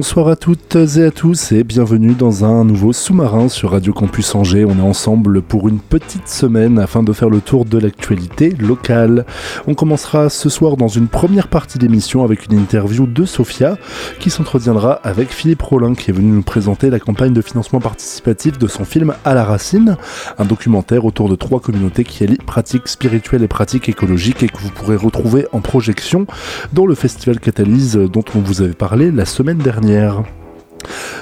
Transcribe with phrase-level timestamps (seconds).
[0.00, 4.34] Bonsoir à toutes et à tous et bienvenue dans un nouveau sous-marin sur Radio Campus
[4.34, 4.64] Angers.
[4.64, 9.26] On est ensemble pour une petite semaine afin de faire le tour de l'actualité locale.
[9.66, 13.76] On commencera ce soir dans une première partie d'émission avec une interview de Sophia
[14.20, 18.58] qui s'entretiendra avec Philippe Rollin qui est venu nous présenter la campagne de financement participatif
[18.58, 19.98] de son film À la racine,
[20.38, 24.60] un documentaire autour de trois communautés qui allient pratiques spirituelles et pratiques écologiques et que
[24.60, 26.26] vous pourrez retrouver en projection
[26.72, 30.39] dans le festival Catalyse dont on vous avait parlé la semaine dernière dernière.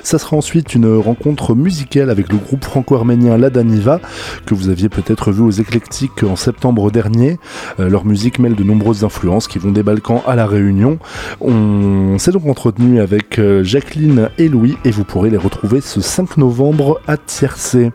[0.02, 4.00] Ça sera ensuite une rencontre musicale avec le groupe franco-arménien La Daniva,
[4.46, 7.38] que vous aviez peut-être vu aux Éclectiques en septembre dernier.
[7.80, 10.98] Euh, leur musique mêle de nombreuses influences qui vont des Balkans à la Réunion.
[11.40, 16.00] On s'est donc entretenu avec euh, Jacqueline et Louis et vous pourrez les retrouver ce
[16.00, 17.90] 5 novembre à Tiercé.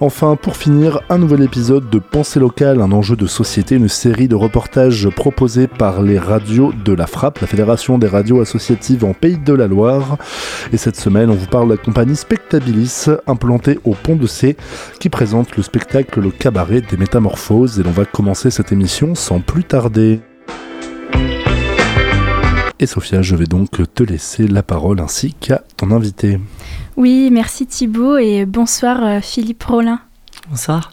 [0.00, 4.28] Enfin, pour finir, un nouvel épisode de Pensée locale, un enjeu de société, une série
[4.28, 9.14] de reportages proposés par les radios de la Frappe, la Fédération des radios associatives en
[9.14, 10.18] Pays de la Loire.
[10.72, 14.56] Et cette semaine, on vous parle de la compagnie Spectabilis, implantée au Pont de C,
[15.00, 17.78] qui présente le spectacle Le Cabaret des Métamorphoses.
[17.78, 20.20] Et l'on va commencer cette émission sans plus tarder.
[22.78, 26.38] Et Sophia, je vais donc te laisser la parole ainsi qu'à ton invité.
[26.96, 30.00] Oui, merci Thibaut et bonsoir euh, Philippe Rollin.
[30.50, 30.92] Bonsoir.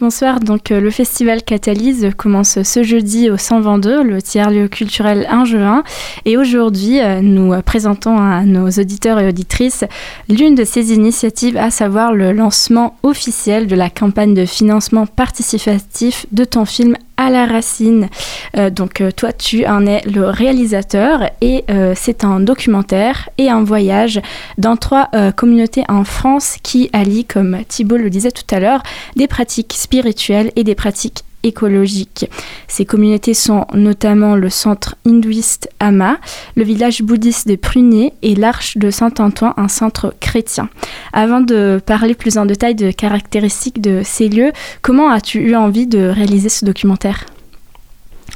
[0.00, 5.82] Bonsoir, donc euh, le festival Catalyse commence ce jeudi au 122, le tiers-lieu culturel Angevin.
[6.24, 9.82] Et aujourd'hui, euh, nous présentons à nos auditeurs et auditrices
[10.28, 16.26] l'une de ces initiatives, à savoir le lancement officiel de la campagne de financement participatif
[16.30, 18.08] de ton film à la racine.
[18.56, 21.64] Euh, donc toi, tu en es le réalisateur et
[21.96, 24.20] c'est un documentaire et un voyage
[24.58, 28.82] dans trois communautés en France qui allient, comme Thibault le disait tout à l'heure,
[29.16, 32.28] des pratiques spirituelles et des pratiques écologiques.
[32.66, 36.18] Ces communautés sont notamment le centre hindouiste Ama,
[36.56, 40.68] le village bouddhiste de Prunier et l'Arche de Saint-Antoine, un centre chrétien.
[41.14, 45.86] Avant de parler plus en détail de caractéristiques de ces lieux, comment as-tu eu envie
[45.86, 47.24] de réaliser ce documentaire?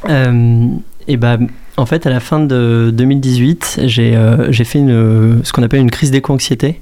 [0.08, 0.68] Euh,
[1.06, 5.80] eh ben, en fait, à la fin de 2018, euh, j'ai fait ce qu'on appelle
[5.80, 6.80] une crise d'éco-anxiété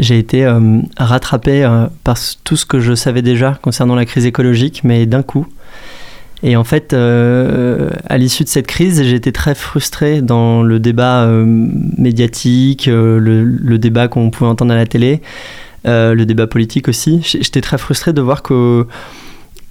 [0.00, 4.24] j'ai été euh, rattrapé euh, par tout ce que je savais déjà concernant la crise
[4.24, 5.46] écologique, mais d'un coup.
[6.42, 10.80] Et en fait, euh, à l'issue de cette crise, j'ai été très frustré dans le
[10.80, 15.20] débat médiatique, le, débat qu'on pouvait entendre à la télé,
[15.84, 17.20] le débat politique aussi.
[17.22, 18.86] J'étais très frustré de voir que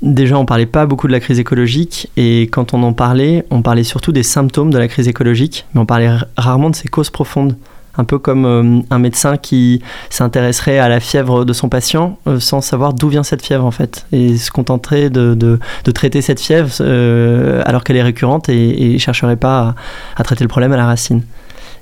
[0.04, 3.64] déjà on parlait pas beaucoup de la crise écologique et quand on en parlait, on
[3.64, 7.10] parlait surtout des symptômes de la crise écologique, mais on parlait rarement de ses causes
[7.10, 7.56] profondes
[7.98, 12.40] un peu comme euh, un médecin qui s'intéresserait à la fièvre de son patient euh,
[12.40, 16.40] sans savoir d'où vient cette fièvre en fait, et se contenterait de, de, traiter cette
[16.40, 19.76] fièvre euh, alors qu'elle est récurrente et, ne chercherait pas
[20.16, 21.24] à, traiter le problème à la racine.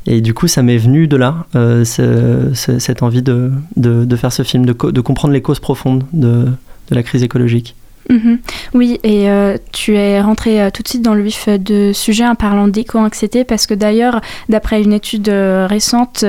[0.05, 1.45] Et du coup, ça m'est venu de là,
[1.83, 6.47] cette envie de, de, faire ce film, de, comprendre les causes profondes de
[6.89, 7.75] la crise écologique.
[8.09, 8.39] Mhm.
[8.73, 12.25] Oui, et euh, tu es rentré euh, tout de suite dans le vif de sujet
[12.25, 16.23] en parlant d'éco-anxiété, parce que d'ailleurs, d'après une étude euh, récente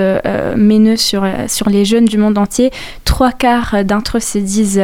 [0.56, 1.24] menée sur,
[1.68, 2.70] les jeunes du monde entier,
[3.04, 4.82] trois quarts d'entre eux se disent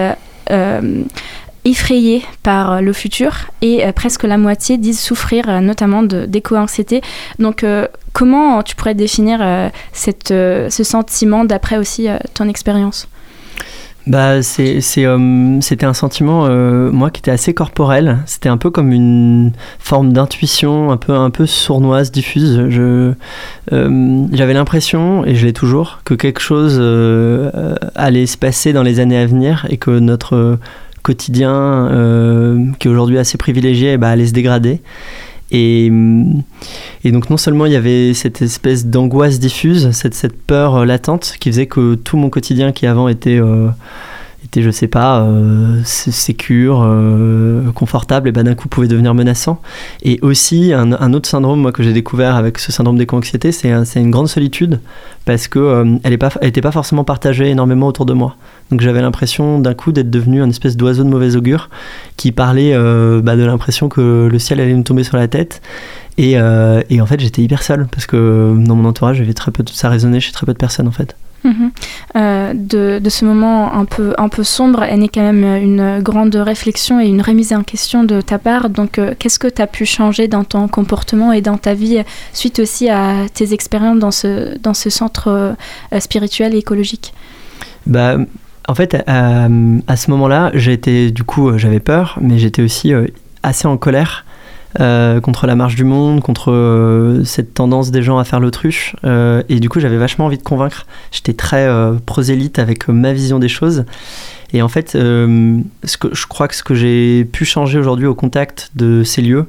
[1.65, 7.00] effrayés par le futur et presque la moitié disent souffrir notamment d'éco-anxiété.
[7.38, 7.65] Donc,
[8.12, 9.41] comment tu pourrais définir
[9.93, 13.09] ce sentiment d'après aussi ton expérience?
[14.07, 18.19] Bah, c'est, euh, c'était un sentiment, euh, moi, qui était assez corporel.
[18.27, 22.69] C'était un peu comme une forme d'intuition, un peu, un peu sournoise, diffuse.
[22.69, 23.13] Je,
[23.73, 26.79] euh, j'avais l'impression, et je l'ai toujours, que quelque chose
[27.95, 30.59] allait se passer dans les années à venir et que notre
[31.03, 31.89] quotidien,
[32.79, 34.83] qui est aujourd'hui assez privilégié, bah, allait se dégrader.
[35.50, 35.91] Et,
[37.05, 41.50] donc non seulement il y avait cette espèce d'angoisse diffuse, cette, cette, peur latente qui
[41.50, 43.69] faisait que tout mon quotidien qui avant était, euh,
[44.44, 49.61] était je sais pas, euh, sécure, euh, confortable, et ben d'un coup pouvait devenir menaçant.
[50.02, 54.11] Et aussi un, un autre syndrome que j'ai découvert avec ce syndrome d'éco-anxiété, c'est une
[54.11, 54.81] grande solitude
[55.25, 58.37] parce qu'elle euh, n'était pas, pas forcément partagée énormément autour de moi.
[58.70, 61.69] Donc j'avais l'impression d'un coup d'être devenu un espèce d'oiseau de mauvais augure
[62.16, 65.61] qui parlait euh, bah, de l'impression que le ciel allait me tomber sur la tête.
[66.16, 69.50] Et, euh, et en fait j'étais hyper seul parce que dans mon entourage, j'avais très
[69.50, 71.16] peu de, ça résonnait chez très peu de personnes en fait.
[71.44, 71.70] Mhm.
[72.16, 76.00] Euh, de, de, ce moment un peu, un peu sombre est née quand même une
[76.00, 78.70] grande réflexion et une remise en question de ta part.
[78.70, 82.02] Donc, euh, qu'est-ce que tu as pu changer dans ton comportement et dans ta vie
[82.32, 87.12] suite aussi à tes expériences dans ce, dans ce centre euh, spirituel et écologique?
[87.87, 88.16] Bah,
[88.66, 89.49] En fait, à,
[89.87, 92.93] à ce moment-là, j'étais du coup, j'avais peur, mais j'étais aussi
[93.43, 94.25] assez en colère
[94.81, 98.96] euh, contre la marche du monde, contre euh, cette tendance des gens à faire l'autruche.
[99.05, 100.87] Euh, et du coup, j'avais vachement envie de convaincre.
[101.12, 101.69] J'étais très
[102.06, 103.84] prosélyte avec ma vision des choses.
[104.52, 108.14] Et en fait, ce que, je crois que ce que j'ai pu changer aujourd'hui au
[108.14, 109.46] contact de ces lieux,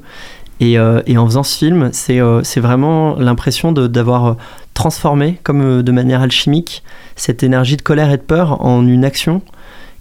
[0.59, 0.73] et,
[1.05, 2.19] et en faisant ce film, c'est
[2.59, 4.37] vraiment l'impression d'avoir
[4.75, 6.83] transformé, comme de manière alchimique,
[7.15, 9.41] cette énergie de colère et de peur en une action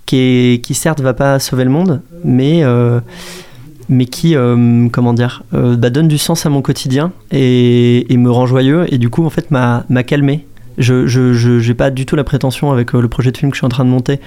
[0.04, 2.62] qui, est, qui certes va pas sauver le monde, mais
[3.88, 8.30] mais qui, euh, comment dire, euh, bah, donne du sens à mon quotidien et, me
[8.30, 10.46] rend joyeux et du coup en fait m'a calmé.
[10.78, 13.60] Je n'ai pas du tout la prétention avec euh, le projet de film que je
[13.60, 14.18] suis en train de monter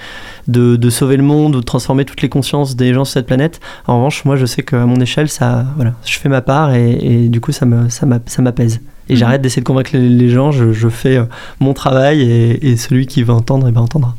[0.47, 3.59] de, sauver le monde ou de transformer toutes les consciences des gens sur cette planète.
[3.87, 7.27] En revanche, moi je sais qu'à mon échelle, ça, voilà, je fais ma part et,
[7.29, 8.73] du coup ça m'apaise.
[8.73, 8.79] Ça.
[9.09, 9.19] Et mhm.
[9.19, 11.19] j'arrête d'essayer de convaincre les, gens, je, fais
[11.59, 14.15] mon travail et, et celui qui veut entendre, et ben entendra.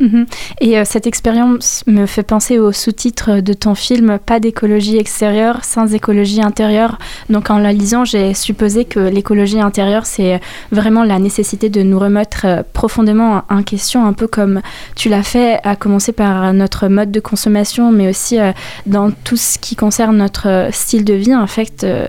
[0.00, 0.26] Mhm.
[0.60, 5.64] Et euh, cette expérience me fait penser au sous-titre de ton film Pas d'écologie extérieure
[5.64, 6.98] sans écologie intérieure.
[7.30, 11.98] Donc en la lisant, j'ai supposé que l'écologie intérieure, c'est vraiment la nécessité de nous
[11.98, 14.60] remettre euh, profondément en question, un peu comme
[14.94, 18.52] tu l'as fait, à commencer par notre mode de consommation, mais aussi euh,
[18.86, 22.06] dans tout ce qui concerne notre style de vie, en fait euh,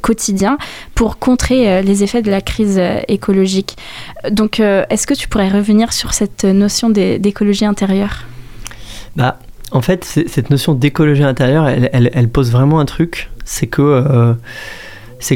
[0.00, 0.58] quotidien
[0.94, 3.76] pour contrer euh, les effets de la crise euh, écologique.
[4.30, 8.24] Donc, est-ce que tu pourrais revenir sur cette notion d'écologie intérieure?
[9.16, 9.38] Bah,
[9.70, 14.34] En fait, cette notion d'écologie intérieure, elle, pose vraiment un truc, c'est que...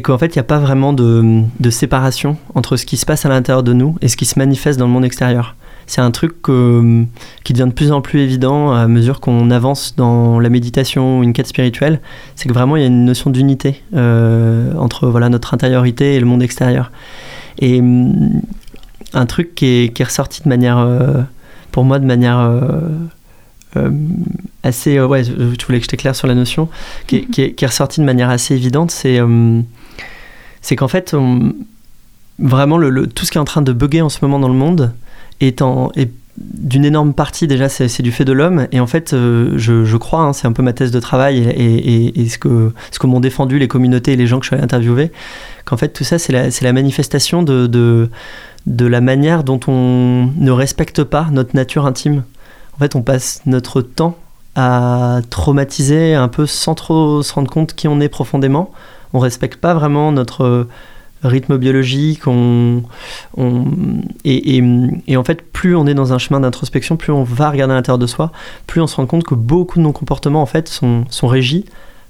[0.03, 3.27] qu'en fait, il n'y a pas vraiment de, de, séparation entre ce qui se passe
[3.27, 5.55] à l'intérieur de nous et ce qui se manifeste dans le monde extérieur
[5.87, 10.41] c'est un truc qui devient de plus en plus évident à mesure qu'on avance dans
[10.41, 12.01] la méditation ou une quête spirituelle.
[12.37, 16.21] C'est que vraiment il y a une notion d'unité euh, entre voilà, notre intériorité et
[16.21, 16.91] le monde extérieur.
[17.59, 18.43] Et hum,
[19.13, 21.21] un truc qui est, ressorti de manière, euh,
[21.71, 23.91] pour moi, de manière euh,
[24.63, 25.01] assez.
[25.01, 26.69] ouais, tu voulais que je t'éclaire sur la notion,
[27.07, 29.21] qui, est, qui, est, ressorti de manière assez évidente, c'est
[30.65, 31.15] c'est qu'en fait,
[32.39, 34.55] vraiment, le, tout ce qui est en train de bugger en ce moment dans le
[34.55, 34.93] monde,
[35.43, 35.63] est,
[36.37, 38.67] d'une énorme partie déjà c'est du fait de l'homme.
[38.73, 42.29] Et en fait euh, je, crois hein, c'est un peu ma thèse de travail et,
[42.29, 44.65] ce que ce que m'ont défendu les communautés et les gens que je suis allé
[44.65, 45.13] interviewer
[45.65, 48.11] qu'en fait tout ça c'est la, la, manifestation de, de,
[48.67, 52.25] de la manière dont on ne respecte pas notre nature intime.
[52.75, 54.17] En fait on passe notre temps
[54.55, 58.73] à traumatiser un peu sans trop se rendre compte qui on est profondément.
[59.15, 60.67] On respecte pas vraiment notre
[61.23, 62.23] rythme biologique.
[64.25, 67.77] Et, en fait, plus on est dans un chemin d'introspection, plus on va regarder à
[67.77, 68.33] l'intérieur de soi,
[68.67, 71.65] plus on se rend compte que beaucoup de nos comportements en fait sont, régis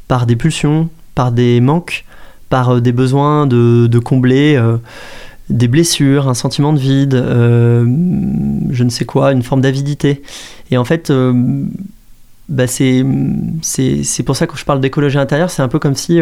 [0.09, 2.05] par des pulsions, par des manques,
[2.49, 4.57] par euh, des besoins de, combler.
[4.57, 4.79] Euh,
[5.51, 7.85] des blessures, un sentiment de vide, euh,
[8.71, 10.23] je ne sais quoi, une forme d'avidité.
[10.71, 11.13] Et en fait,
[12.49, 13.05] bah c'est,
[14.25, 16.21] pour ça que je parle d'écologie intérieure, c'est un peu comme si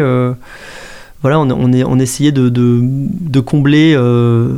[1.21, 4.57] voilà, on, on, on essayait de, combler euh,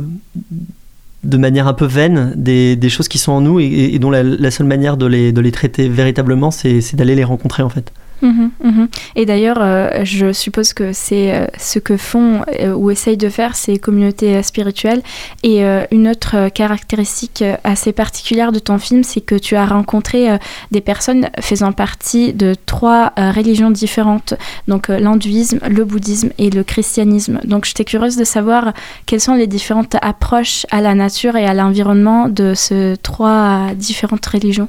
[1.22, 4.22] de manière un peu vaine des, des, choses qui sont en nous et, dont la,
[4.22, 7.92] la, seule manière de les, de les traiter véritablement, c'est d'aller les rencontrer en fait.
[8.24, 8.88] Mhm, mhm.
[9.16, 13.28] Et d'ailleurs, euh, je suppose que c'est euh, ce que font euh, ou essayent de
[13.28, 15.02] faire ces communautés spirituelles.
[15.42, 20.38] Et une autre caractéristique assez particulière de ton film, c'est que tu as rencontré
[20.70, 24.34] des personnes faisant partie de trois religions différentes,
[24.68, 27.40] donc l'hindouisme, le bouddhisme et le christianisme.
[27.44, 28.72] Donc j'étais curieuse de savoir
[29.06, 34.24] quelles sont les différentes approches à la nature et à l'environnement de ces trois différentes
[34.26, 34.68] religions.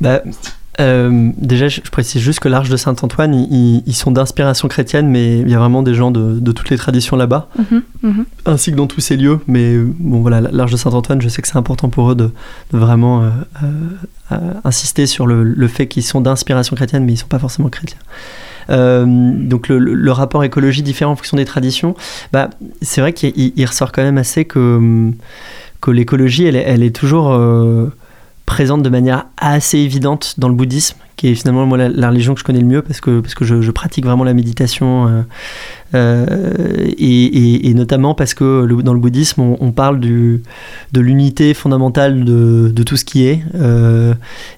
[0.00, 0.22] Bah,
[0.80, 5.50] euh, déjà, je, précise juste que l'Arche de Saint-Antoine, ils, sont d'inspiration chrétienne, mais il
[5.50, 8.24] y a vraiment des gens de, toutes les traditions là-bas, mhm, mhm.
[8.46, 9.40] ainsi que dans tous ces lieux.
[9.46, 12.30] Mais bon, voilà, l'Arche de Saint-Antoine, je sais que c'est important pour eux de,
[12.72, 13.30] vraiment euh,
[14.32, 17.68] euh, insister sur le, fait qu'ils sont d'inspiration chrétienne, mais ils ne sont pas forcément
[17.68, 17.98] chrétiens.
[18.68, 21.94] donc le, rapport écologie différent en fonction des traditions,
[22.32, 25.10] bah, c'est vrai qu'il ressort quand même assez que,
[25.80, 27.38] que l'écologie, elle, elle, est toujours
[28.50, 32.40] présente de manière assez évidente dans le bouddhisme, qui est finalement moi, la, religion que
[32.40, 35.22] je connais le mieux parce que, parce que je, pratique vraiment la méditation, euh,
[35.94, 40.42] euh, et, notamment parce que dans le bouddhisme, on, parle du,
[40.90, 44.14] de l'unité fondamentale de, de, tout ce qui est, euh,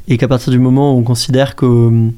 [0.08, 2.10] et qu'à partir du moment où on considère que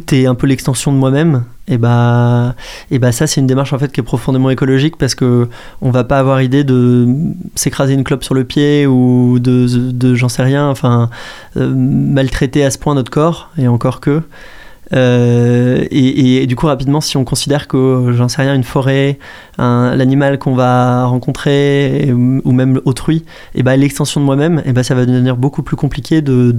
[0.00, 2.54] tout un peu l'extension de moi-même, et bah,
[2.90, 5.48] et bah ça c'est une démarche en fait qui est profondément écologique parce que
[5.80, 7.06] on va pas avoir idée de
[7.54, 11.10] s'écraser une clope sur le pied ou de, de j'en sais rien, enfin
[11.56, 14.22] maltraiter à ce point notre corps et encore que.
[14.94, 19.18] Euh, et, du coup, rapidement, si on considère que, j'en sais rien, une forêt,
[19.58, 24.94] l'animal qu'on va rencontrer, ou même autrui, et ben l'extension de moi-même, et ben ça
[24.94, 26.52] va devenir beaucoup plus compliqué de,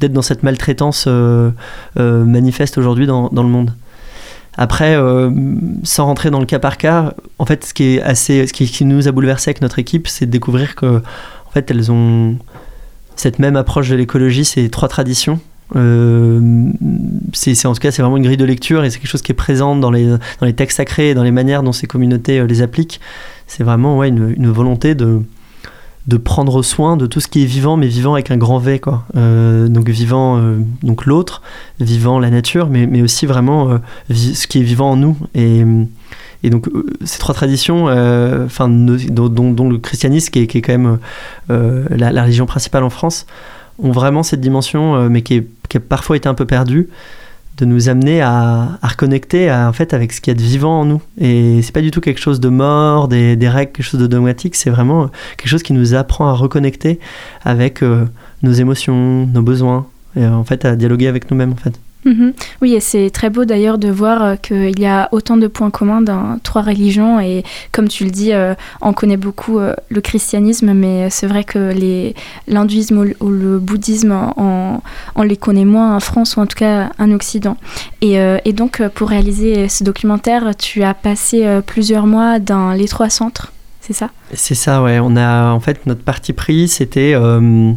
[0.00, 1.50] d'être dans cette maltraitance euh,
[1.98, 3.72] euh, manifeste aujourd'hui dans, dans, le monde.
[4.58, 4.96] Après,
[5.82, 8.84] sans rentrer dans le cas par cas, en fait, ce qui est assez, ce qui
[8.86, 12.36] nous a bouleversé avec notre équipe, c'est de découvrir que, en fait, elles ont
[13.16, 15.40] cette même approche de l'écologie, ces trois traditions,
[15.74, 16.70] euh,
[17.32, 19.32] c'est en tout cas c'est vraiment une grille de lecture et c'est quelque chose qui
[19.32, 22.38] est présent dans les, dans les textes sacrés et dans les manières dont ces communautés
[22.38, 23.00] euh, les appliquent.
[23.46, 25.22] C'est vraiment ouais, une, volonté de,
[26.06, 28.78] de prendre soin de tout ce qui est vivant, mais vivant avec un grand V.
[28.78, 29.04] Quoi.
[29.16, 30.40] Euh, donc vivant
[30.82, 31.42] donc l'autre,
[31.80, 33.80] vivant la nature, mais, mais aussi vraiment
[34.10, 35.16] ce qui est vivant en nous.
[35.34, 35.64] Et,
[36.42, 36.68] et donc
[37.04, 40.98] ces trois traditions, enfin dont, le christianisme qui est, quand même
[41.48, 43.26] la, religion principale en France,
[43.78, 46.88] ont vraiment cette dimension, mais qui est qui a parfois été un peu perdu,
[47.58, 50.84] de nous amener à, reconnecter en fait, avec ce qu'il y a de vivant en
[50.84, 51.02] nous.
[51.18, 54.06] Et c'est pas du tout quelque chose de mort, des, des règles, quelque chose de
[54.06, 57.00] dogmatique, c'est vraiment quelque chose qui nous apprend à reconnecter
[57.44, 58.04] avec euh,
[58.42, 61.78] nos émotions, nos besoins, et en fait à dialoguer avec nous-mêmes en fait.
[62.06, 62.34] Mhm.
[62.62, 65.70] Oui, et c'est très beau d'ailleurs de voir euh, qu'il y a autant de points
[65.70, 67.18] communs dans trois religions.
[67.18, 71.42] Et comme tu le dis, euh, on connaît beaucoup euh, le christianisme, mais c'est vrai
[71.42, 71.74] que
[72.46, 74.80] l'hindouisme ou, le bouddhisme, on,
[75.24, 77.56] les connaît moins en France ou en tout cas en Occident.
[78.00, 83.10] Et, et donc, pour réaliser ce documentaire, tu as passé plusieurs mois dans les trois
[83.10, 83.52] centres
[83.86, 84.10] c'est ça?
[84.32, 84.98] C'est ça, ouais.
[85.00, 87.72] On a en fait notre parti pris, c'était euh,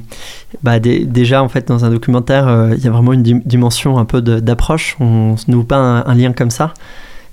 [0.63, 4.06] bah, déjà en fait dans un documentaire, euh, il y a vraiment une dimension un
[4.06, 4.98] peu d'approche.
[5.00, 6.74] On ne noue pas un, lien comme ça.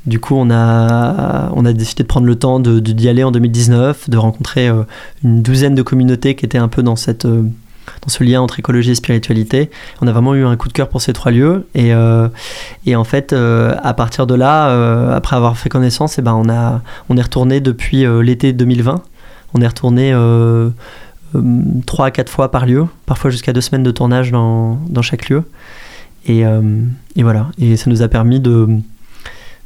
[0.04, 3.24] Du coup, on a, on a décidé de prendre le temps d'y de, d'y aller
[3.24, 4.82] en 2019, de rencontrer euh,
[5.24, 7.26] une douzaine de communautés qui étaient un peu dans cette
[8.02, 9.70] dans ce lien entre écologie et spiritualité.
[10.00, 11.66] On a vraiment eu un coup de cœur pour ces trois lieux.
[11.74, 12.28] Et, euh,
[12.84, 16.34] et en fait, euh, à partir de là, euh, après avoir fait connaissance, eh ben
[16.34, 19.02] on, a, on est retourné depuis l'été 2020.
[19.54, 20.12] On est retourné
[21.86, 25.28] trois à quatre fois par lieu, parfois jusqu'à deux semaines de tournage dans, dans chaque
[25.28, 25.44] lieu.
[26.26, 27.48] Et, et, voilà.
[27.58, 28.68] Et ça nous a permis de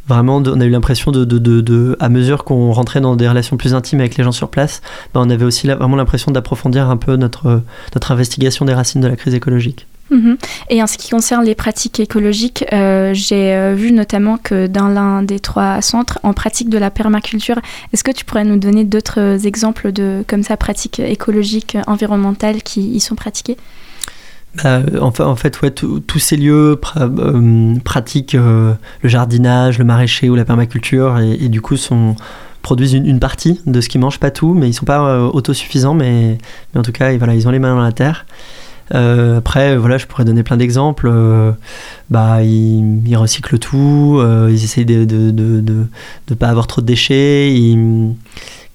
[0.09, 3.57] vraiment, on a eu l'impression de, de, de, à mesure qu'on rentrait dans des relations
[3.57, 4.83] plus intimes avec les gens sur place,
[5.15, 7.63] ben, on avait aussi vraiment l'impression d'approfondir un peu notre,
[7.95, 9.87] notre investigation des racines de la crise écologique.
[10.11, 10.37] Mhm.
[10.69, 14.89] Et en ce qui concerne les pratiques écologiques, euh, j'ai euh, vu notamment que dans
[14.89, 17.61] l'un des trois centres, on pratique de la permaculture.
[17.93, 22.83] Est-ce que tu pourrais nous donner d'autres exemples de comme ça pratiques écologiques, environnementales qui
[22.91, 23.57] y sont pratiquées?
[24.57, 30.35] Bah, en, fait, ouais, tous ces lieux euh, pratiquent euh, le jardinage, le maraîcher ou
[30.35, 31.77] la permaculture et, du coup
[32.63, 35.95] produisent une, partie de ce qu'ils mangent, pas tout, mais ils sont pas euh, autosuffisants,
[35.95, 36.39] mais,
[36.75, 38.27] en tout cas, ils ont les mains dans la terre.
[38.91, 41.11] après, voilà, je pourrais donner plein d'exemples.
[42.11, 47.55] bah, ils, recyclent tout, ils essayent de ne pas avoir trop de déchets.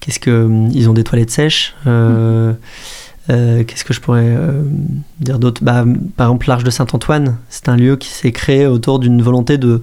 [0.00, 1.74] Qu'est-ce que ils ont des toilettes sèches.
[1.84, 2.54] Mmh.
[3.28, 4.62] Euh, qu'est-ce que je pourrais euh,
[5.20, 5.62] dire d'autre?
[5.64, 5.84] Bah,
[6.16, 9.82] Par exemple, l'Arche de Saint-Antoine, c'est un lieu qui s'est créé autour d'une volonté de,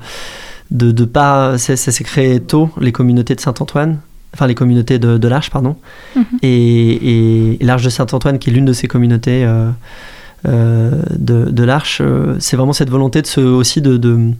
[0.72, 1.58] de, de pas.
[1.58, 4.00] Ça, s'est créé tôt, les communautés de Saint-Antoine,
[4.34, 5.76] enfin les communautés de, de l'Arche, pardon.
[6.16, 6.24] Mhm.
[6.42, 12.02] Et, et, l'Arche de Saint-Antoine, qui est l'une de ces communautés euh, de, de l'Arche,
[12.40, 14.32] c'est vraiment cette volonté de se, aussi de, de,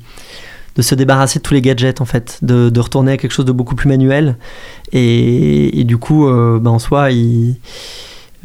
[0.78, 3.46] de, se débarrasser de tous les gadgets, en fait, de, de, retourner à quelque chose
[3.46, 4.38] de beaucoup plus manuel.
[4.94, 7.58] Et, et du coup, bah, en soi, il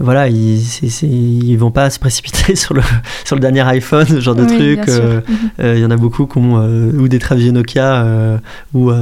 [0.00, 0.60] voilà, ils,
[1.02, 2.82] ils vont pas se précipiter sur le,
[3.24, 4.80] sur le dernier iPhone, ce genre de truc.
[4.88, 5.36] Euh, mhm.
[5.60, 8.40] euh, il y en a beaucoup qui ont euh, ou des très vieux Nokia
[8.74, 8.92] ou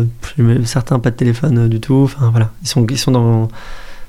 [0.65, 2.03] certains pas de téléphone du tout.
[2.05, 3.49] Enfin voilà, ils sont, ils sont dans,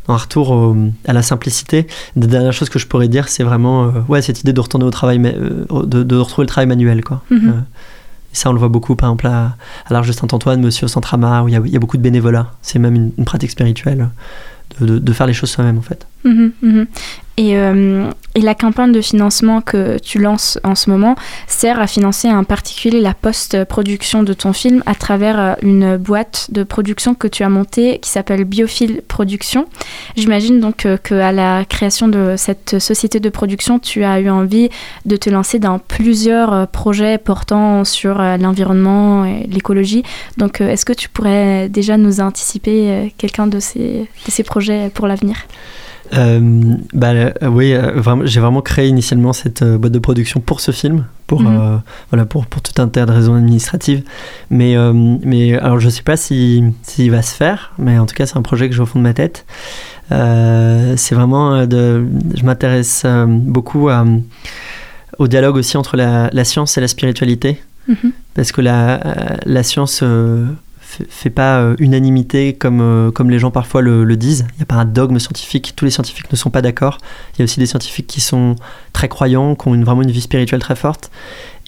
[0.08, 0.76] dans un retour
[1.06, 1.88] à la simplicité.
[2.16, 4.92] La dernière chose que je pourrais dire, c'est vraiment ouais, cette idée de retourner au
[4.92, 7.04] travail, de, de, retrouver le travail manuel.
[7.04, 7.22] Quoi.
[7.30, 7.66] Mhm.
[8.32, 11.14] ça, on le voit beaucoup, par exemple, à, à l'Arche de Saint-Antoine, Monsieur au Centre
[11.44, 12.54] où il y, a, il y a beaucoup de bénévolat.
[12.62, 14.08] C'est même une, une pratique spirituelle
[14.80, 16.08] de, de, faire les choses soi-même, en fait.
[16.24, 16.88] Mhm, mhm.
[17.40, 21.86] Et, euh, et, la campagne de financement que tu lances en ce moment sert à
[21.86, 27.14] financer en particulier la post-production de ton film à travers euh, une boîte de production
[27.14, 29.68] que tu as montée qui s'appelle Biophile Production.
[30.16, 34.70] J'imagine donc euh, qu'à la création de cette société de production, tu as eu envie
[35.06, 40.02] de te lancer dans plusieurs projets portant sur l'environnement et l'écologie.
[40.38, 44.08] Donc est-ce que tu pourrais déjà nous anticiper quelqu'un de ces
[44.44, 45.38] projets pour l'avenir?
[46.12, 51.42] Bah, oui, vraiment, j'ai vraiment créé initialement cette boîte de production pour ce film, pour,
[51.42, 51.82] mhm.
[52.12, 54.04] voilà, pour, pour tout un tas de raisons administratives.
[54.50, 54.76] Mais,
[55.24, 58.26] mais alors, je ne sais pas s'il si, va se faire, mais en tout cas,
[58.26, 59.46] c'est un projet que j'ai au fond de ma tête.
[60.10, 62.06] c'est vraiment de.
[62.36, 63.90] Je m'intéresse beaucoup
[65.18, 67.62] au dialogue aussi entre la, la science et la spiritualité.
[67.88, 68.12] Mhm.
[68.34, 70.04] Parce que la, la science
[70.88, 74.48] fait pas euh, unanimité comme, euh, comme les gens parfois le, disent.
[74.54, 76.98] Il n'y a pas un dogme scientifique, tous les scientifiques ne sont pas d'accord.
[77.34, 78.56] Il y a aussi des scientifiques qui sont
[78.94, 81.12] très croyants, qui ont vraiment une vie spirituelle très forte.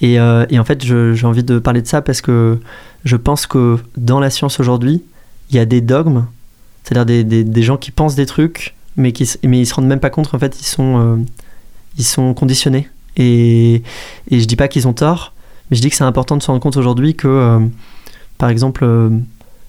[0.01, 2.59] Et, euh, en fait, j'ai envie de parler de ça parce que
[3.03, 5.03] je pense que dans la science aujourd'hui,
[5.49, 6.25] il y a des dogmes,
[6.83, 9.88] c'est-à-dire des, des, des, gens qui pensent des trucs, mais, qui, mais ils se rendent
[9.88, 11.25] même pas compte qu'en fait, ils sont,
[11.97, 12.88] ils sont conditionnés.
[13.17, 13.83] Et,
[14.31, 15.33] et je dis pas qu'ils ont tort,
[15.69, 17.69] mais je dis que c'est important de se rendre compte aujourd'hui que
[18.39, 19.10] par exemple, euh,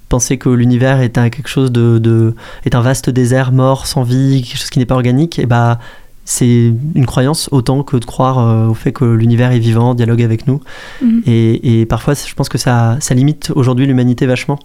[0.09, 2.35] penser que l'univers est un, quelque chose de,
[2.65, 5.79] est un vaste désert mort, sans vie, quelque chose qui n'est pas organique, et bah
[6.25, 10.23] c'est une croyance autant que de croire euh, au fait que l'univers est vivant, dialogue
[10.23, 10.61] avec nous.
[11.03, 11.23] Mhm.
[11.27, 14.61] Et, parfois, je pense que ça, ça limite aujourd'hui l'humanité vachement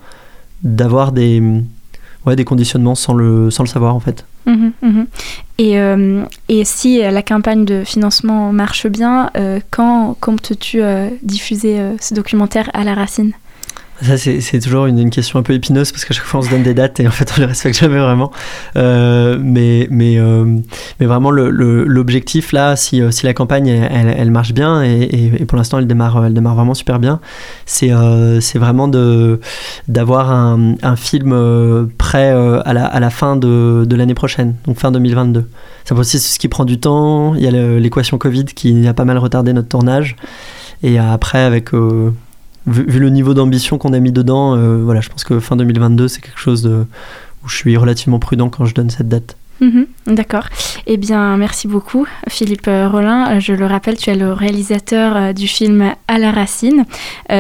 [0.62, 1.42] d'avoir des,
[2.28, 4.26] ouais, des conditionnements sans le, sans le savoir en fait.
[4.46, 5.08] Mhm, mhm.
[5.58, 9.32] Et, euh, et, si la campagne de financement marche bien,
[9.72, 10.82] quand comptes-tu
[11.24, 13.34] diffuser ce documentaire à la racine?
[14.02, 16.64] Ça, c'est toujours une, question un peu épineuse parce qu'à chaque fois on se donne
[16.64, 18.32] des dates et en fait on les respecte jamais vraiment.
[18.76, 20.46] Euh, mais, mais, euh,
[21.00, 25.80] mais vraiment, l'objectif là, si, euh, si, la campagne elle, marche bien et, pour l'instant
[25.80, 27.22] elle démarre, elle démarre vraiment super bien,
[27.66, 27.92] c'est
[28.42, 28.90] c'est vraiment
[29.88, 34.78] d'avoir un, un, film prêt à la, à la fin de, de l'année prochaine, donc
[34.78, 35.48] fin 2022.
[35.86, 37.36] C'est aussi ce qui prend du temps.
[37.36, 40.16] Il y a l'équation Covid qui a pas mal retardé notre tournage.
[40.84, 41.72] Et après, avec
[42.68, 46.08] vu, le niveau d'ambition qu'on a mis dedans, euh, voilà, je pense que fin 2022,
[46.08, 46.66] c'est quelque chose
[47.44, 49.38] où je suis relativement prudent quand je donne cette date.
[49.62, 50.48] Mhm, d'accord.
[50.86, 53.36] Eh bien, merci beaucoup, Philippe euh, Rollin.
[53.36, 56.84] Euh, je le rappelle, tu es le réalisateur du film À la racine.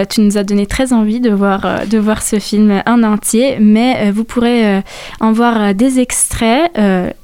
[0.10, 4.12] tu nous as donné très envie de voir, de voir ce film en entier, mais
[4.12, 4.82] vous pourrez
[5.20, 6.72] en voir des extraits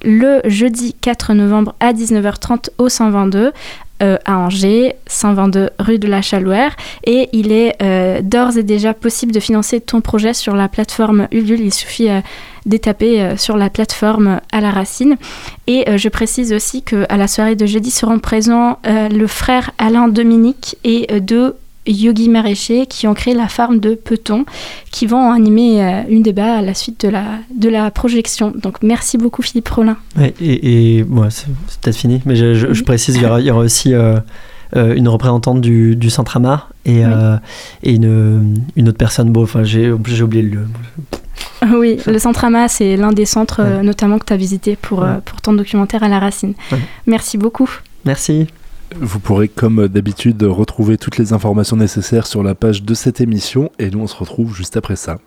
[0.03, 3.53] le jeudi 4 novembre à 19h30 au 122
[4.01, 6.75] euh, à Angers, 122 rue de la Chalouère.
[7.05, 11.27] Et il est euh, d'ores et déjà possible de financer ton projet sur la plateforme
[11.31, 11.61] Ulule.
[11.61, 12.22] Il suffit euh,
[12.66, 15.18] d'étaper sur la plateforme à la racine.
[15.66, 20.77] Et je précise aussi qu'à la soirée de jeudi seront présents le frère Alain Dominique
[20.83, 21.55] et deux
[21.87, 24.46] Yogi Maraîcher qui ont créé la farm de Peton,
[24.91, 28.53] qui vont animer euh, une débat à la suite de la, de la projection.
[28.55, 29.98] Donc merci beaucoup Philippe Rollin.
[30.20, 31.48] et, et c'est
[31.81, 34.20] peut-être fini, mais je, précise, il y aura, aussi euh,
[34.75, 37.01] euh, une représentante du, du Centre Ama et,
[37.83, 39.31] et une, une, autre personne.
[39.31, 40.67] Bon, enfin, j'ai oublié le lieu.
[41.74, 45.41] Oui, le Centre Ama, c'est l'un des centres notamment que tu as visité pour, pour
[45.41, 46.53] ton documentaire à la racine.
[47.05, 47.70] Merci beaucoup.
[48.03, 48.48] Merci.
[48.99, 53.71] Vous pourrez, comme d'habitude, retrouver toutes les informations nécessaires sur la page de cette émission
[53.79, 55.17] et nous on se retrouve juste après ça.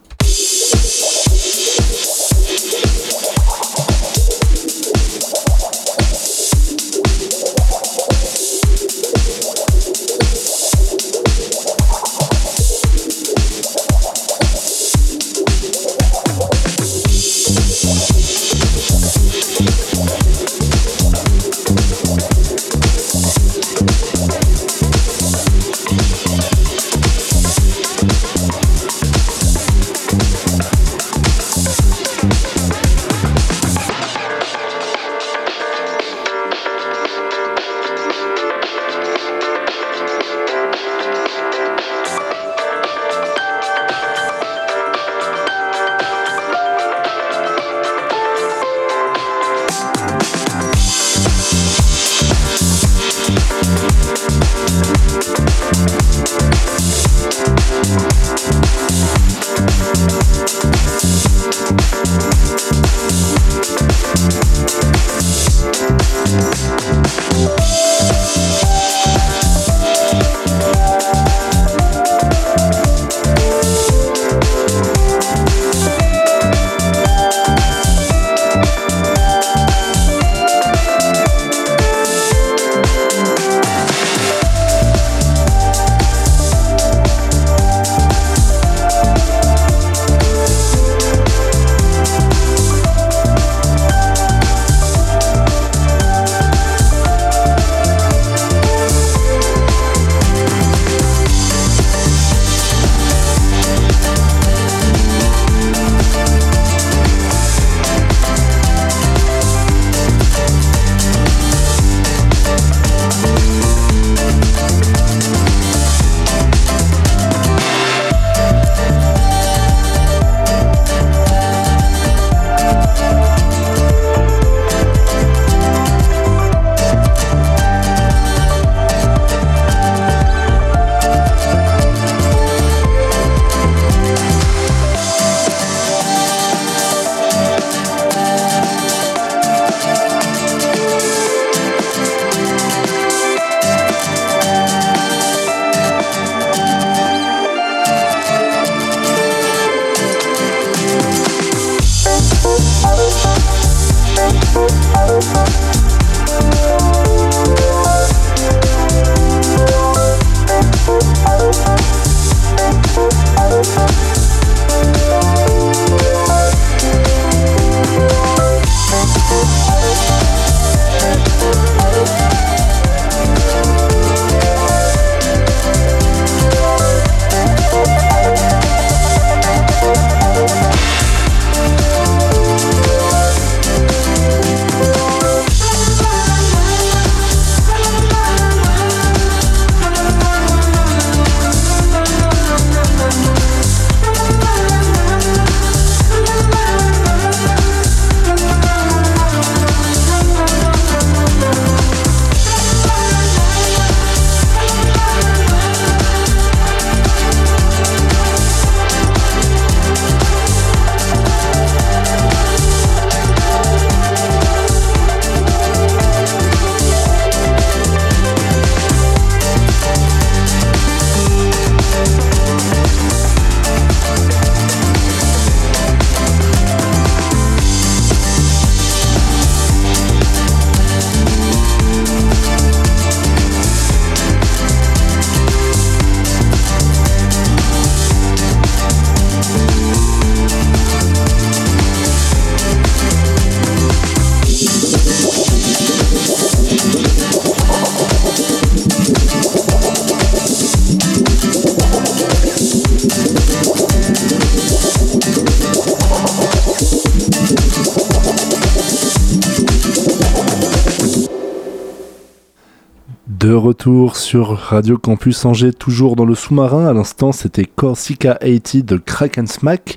[263.65, 266.87] Retour sur Radio Campus Angers, toujours dans le sous-marin.
[266.87, 269.97] À l'instant, c'était Corsica 80 de Kraken Smack.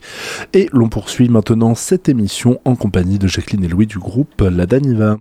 [0.53, 4.65] Et l'on poursuit maintenant cette émission en compagnie de Jacqueline et Louis du groupe La
[4.65, 5.17] Daniva.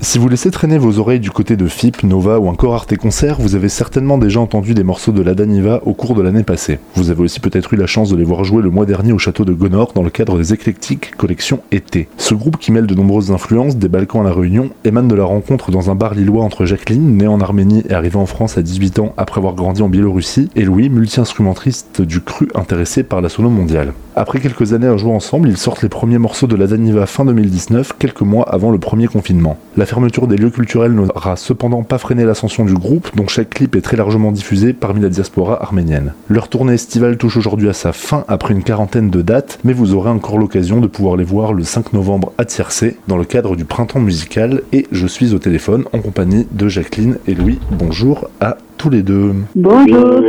[0.00, 3.40] Si vous laissez traîner vos oreilles du côté de FIP, Nova ou encore Arte Concert,
[3.40, 6.78] vous avez certainement déjà entendu des morceaux de la Daniva au cours de l'année passée.
[6.94, 9.18] Vous avez aussi peut-être eu la chance de les voir jouer le mois dernier au
[9.18, 12.08] château de Gonor dans le cadre des éclectiques collections été.
[12.16, 15.24] Ce groupe qui mêle de nombreuses influences des Balkans à la Réunion émane de la
[15.24, 18.62] rencontre dans un bar lillois entre Jacqueline, née en Arménie et arrivée en France à
[18.62, 23.28] 18 ans après avoir grandi en Biélorussie, et Louis, multi-instrumentiste du cru intéressé par la
[23.28, 23.92] sono mondiale.
[24.16, 27.24] Après quelques années à jouer ensemble, ils sortent les premiers morceaux de la Daniva fin
[27.24, 29.58] 2019, quelques mois avant le premier confinement.
[29.86, 33.80] Fermeture des lieux culturels n'aura cependant pas freiné l'ascension du groupe, dont chaque clip est
[33.80, 36.12] très largement diffusé parmi la diaspora arménienne.
[36.28, 39.94] Leur tournée estivale touche aujourd'hui à sa fin après une quarantaine de dates, mais vous
[39.94, 43.56] aurez encore l'occasion de pouvoir les voir le 5 novembre à Tiercé, dans le cadre
[43.56, 47.58] du printemps musical, et je suis au téléphone en compagnie de Jacqueline et Louis.
[47.70, 49.32] Bonjour à tous les deux.
[49.54, 50.20] Bonjour.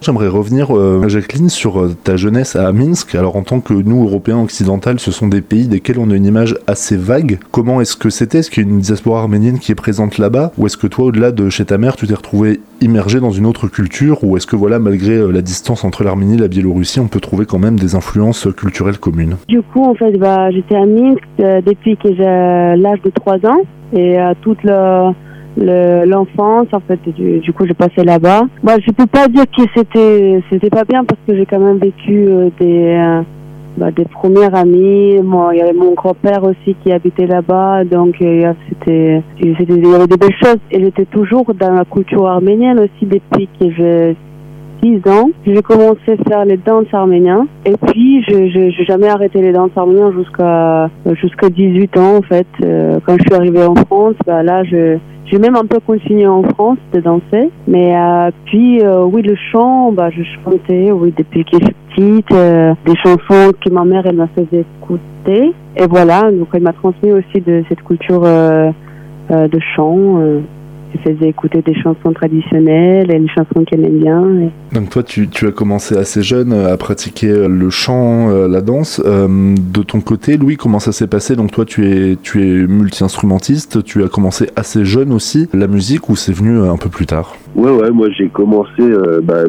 [0.00, 3.14] J'aimerais revenir, euh, Jacqueline, sur euh, ta jeunesse à Minsk.
[3.14, 6.26] Alors, en tant que nous, Européens occidentaux, ce sont des pays desquels on a une
[6.26, 7.38] image assez vague.
[7.50, 8.38] Comment est-ce que c'était?
[8.38, 10.52] Est-ce qu'il y a une diaspora arménienne qui est présente là-bas?
[10.58, 13.46] Ou est-ce que toi, au-delà de chez ta mère, tu t'es retrouvé immergé dans une
[13.46, 14.22] autre culture?
[14.24, 17.20] Ou est-ce que, voilà, malgré euh, la distance entre l'Arménie et la Biélorussie, on peut
[17.20, 19.36] trouver quand même des influences culturelles communes?
[19.48, 23.60] Du coup, en fait, bah, j'étais à Minsk depuis que j'ai l'âge de 3 ans.
[23.92, 25.12] Et toute le
[25.56, 28.42] l'enfance en fait du, du coup j'ai passé là-bas.
[28.62, 31.78] Moi je peux pas dire que c'était c'était pas bien parce que j'ai quand même
[31.78, 33.22] vécu euh, des euh,
[33.76, 35.20] bah, des premières amies.
[35.22, 37.84] Moi il y avait mon grand-père aussi qui habitait là-bas.
[37.84, 40.58] Donc euh, c'était il y avait des belles choses.
[40.70, 44.16] Et j'étais toujours dans la culture arménienne aussi depuis que j'ai
[44.82, 45.30] 6 ans.
[45.46, 47.46] J'ai commencé à faire les danses arméniennes.
[47.64, 52.46] Et puis je n'ai jamais arrêté les danses arméniennes jusqu'à jusqu'à 18 ans en fait.
[52.60, 56.42] quand je suis arrivée en France, bah, là je j'ai même un peu continué en
[56.42, 57.50] France de danser.
[57.66, 61.74] Mais euh, puis, euh, oui, le chant, bah, je chantais, oui, depuis que je suis
[61.94, 65.52] petite, euh, des chansons que ma mère, elle m'a faisait écouter.
[65.76, 70.40] Et voilà, donc elle m'a transmis aussi de cette culture de chant
[70.98, 74.50] faisait écouter des chansons traditionnelles et les chansons qu'elle aime bien.
[74.72, 79.02] Donc toi, tu, tu, as commencé assez jeune à pratiquer le chant, euh, la danse.
[79.04, 81.36] Euh, de ton côté, Louis, comment ça s'est passé?
[81.36, 86.08] Donc toi, tu es, tu es multi-instrumentiste, tu as commencé assez jeune aussi la musique
[86.08, 87.36] ou c'est venu un peu plus tard?
[87.54, 89.44] Ouais, ouais, moi j'ai commencé, euh, bah,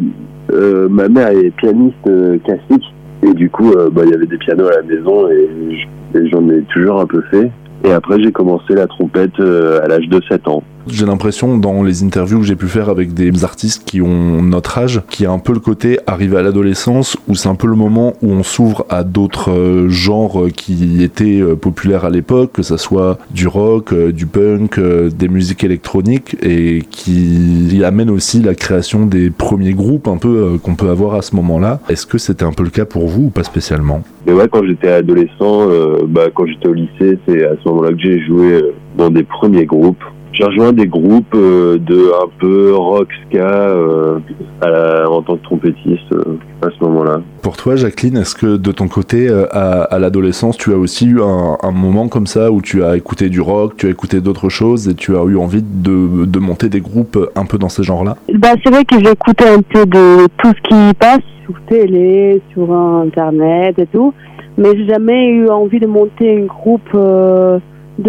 [0.90, 2.10] ma mère est pianiste
[2.46, 2.86] classique
[3.24, 6.62] et du coup, bah, il y avait des pianos à la maison et j'en ai
[6.74, 7.52] toujours un peu fait.
[7.84, 10.64] Et après, j'ai commencé la trompette à l'âge de 7 ans.
[10.90, 14.78] J'ai l'impression dans les interviews que j'ai pu faire avec des artistes qui ont notre
[14.78, 17.76] âge, qui a un peu le côté arrivé à l'adolescence où c'est un peu le
[17.76, 22.64] moment où on s'ouvre à d'autres euh, genres qui étaient euh, populaires à l'époque, que
[22.64, 28.56] ça soit du rock, euh, du punk, des musiques électroniques et qui amène aussi la
[28.56, 31.80] création des premiers groupes un peu qu'on peut avoir à ce moment-là.
[31.90, 34.04] Est-ce que c'était un peu le cas pour vous ou pas spécialement?
[34.26, 35.68] Mais ouais, quand j'étais adolescent,
[36.08, 38.62] bah, quand j'étais au lycée, c'est à ce moment-là que j'ai joué
[38.98, 44.20] dans des premiers groupes j'ai rejoint des groupes euh, de un peu rock ska euh,
[44.62, 47.22] en tant que trompettiste euh, à ce moment-là.
[47.42, 51.72] Pour toi, Jacqueline, est-ce que de ton côté, à, l'adolescence, tu as aussi eu un,
[51.72, 54.96] moment comme ça où tu as écouté du rock, tu as écouté d'autres choses et
[54.96, 58.16] tu as eu envie de, de monter des groupes un peu dans ces genres-là?
[58.34, 62.42] Bah, C'est vrai que j'ai écouté un peu de tout ce qui passe sur télé,
[62.52, 64.14] sur Internet et tout,
[64.58, 66.90] mais j'ai jamais eu envie de monter un groupe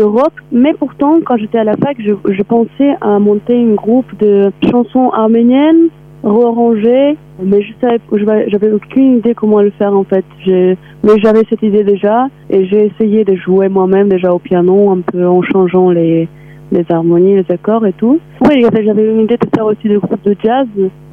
[0.03, 4.07] rock, mais pourtant, quand j'étais à la fac, je, je, pensais à monter un groupe
[4.19, 5.89] de chansons arméniennes,
[6.23, 10.25] rearrangées, mais je savais, j'avais aucune idée comment le faire en fait.
[10.47, 15.01] Mais j'avais cette idée déjà, et j'ai essayé de jouer moi-même déjà au piano, un
[15.01, 16.29] peu en changeant les,
[16.73, 18.21] les harmonies, les accords et tout.
[18.49, 20.67] Oui, j'avais une idée de faire aussi des groupes de jazz,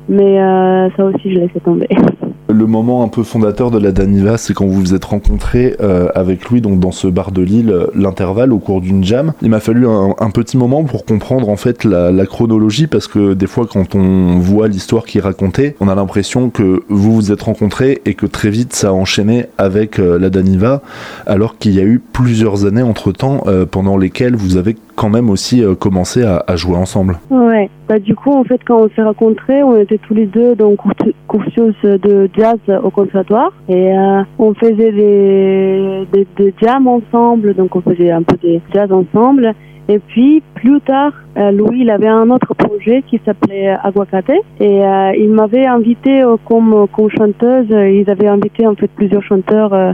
[0.09, 1.87] mais euh, ça aussi je laissais tomber.
[2.47, 6.09] Le moment un peu fondateur de la Daniva, c'est quand vous vous êtes rencontrés euh,
[6.13, 9.33] avec lui donc dans ce bar de Lille, euh, l'intervalle au cours d'une jam.
[9.41, 13.47] Il m'a fallu un, petit moment pour comprendre en fait la, chronologie parce que des
[13.47, 17.41] fois quand on voit l'histoire qui est racontée, on a l'impression que vous vous êtes
[17.41, 20.81] rencontrés et que très vite ça a enchaîné avec la Daniva,
[21.25, 25.29] alors qu'il y a eu plusieurs années entre temps pendant lesquelles vous avez quand même
[25.29, 27.19] aussi commencé à, jouer ensemble.
[27.29, 30.55] Ouais, bah, du coup, en fait, quand on s'est rencontrés, on était tous les deux
[30.55, 30.79] donc
[31.27, 38.11] cursus de jazz au conservatoire et euh, on faisait des, jams ensemble, donc on faisait
[38.11, 39.53] un peu des jazz ensemble.
[39.87, 44.83] Et puis plus tard, euh, Louis, il avait un autre projet qui s'appelait Aguacate et
[44.83, 47.67] euh, il m'avait invité comme, comme chanteuse.
[47.69, 49.93] Ils avaient invité en fait plusieurs chanteurs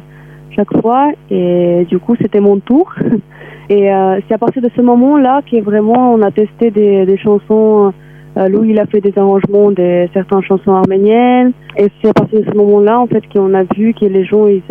[0.55, 1.11] chaque fois.
[1.29, 2.93] Et du coup, c'était mon tour.
[3.69, 3.89] Et
[4.27, 7.93] c'est à partir de ce moment-là que vraiment on a testé des, chansons
[8.37, 11.51] euh, Louis, il a fait des arrangements de certaines chansons arméniennes.
[11.77, 14.47] Et c'est à partir de ce moment-là, en fait, qu'on a vu que les gens,
[14.47, 14.61] ils,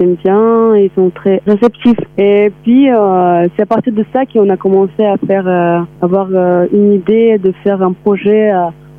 [0.00, 2.00] aiment bien, ils sont très réceptifs.
[2.18, 6.28] Et puis, euh, c'est à partir de ça qu'on a commencé à faire, euh, avoir
[6.72, 8.52] une idée de faire un projet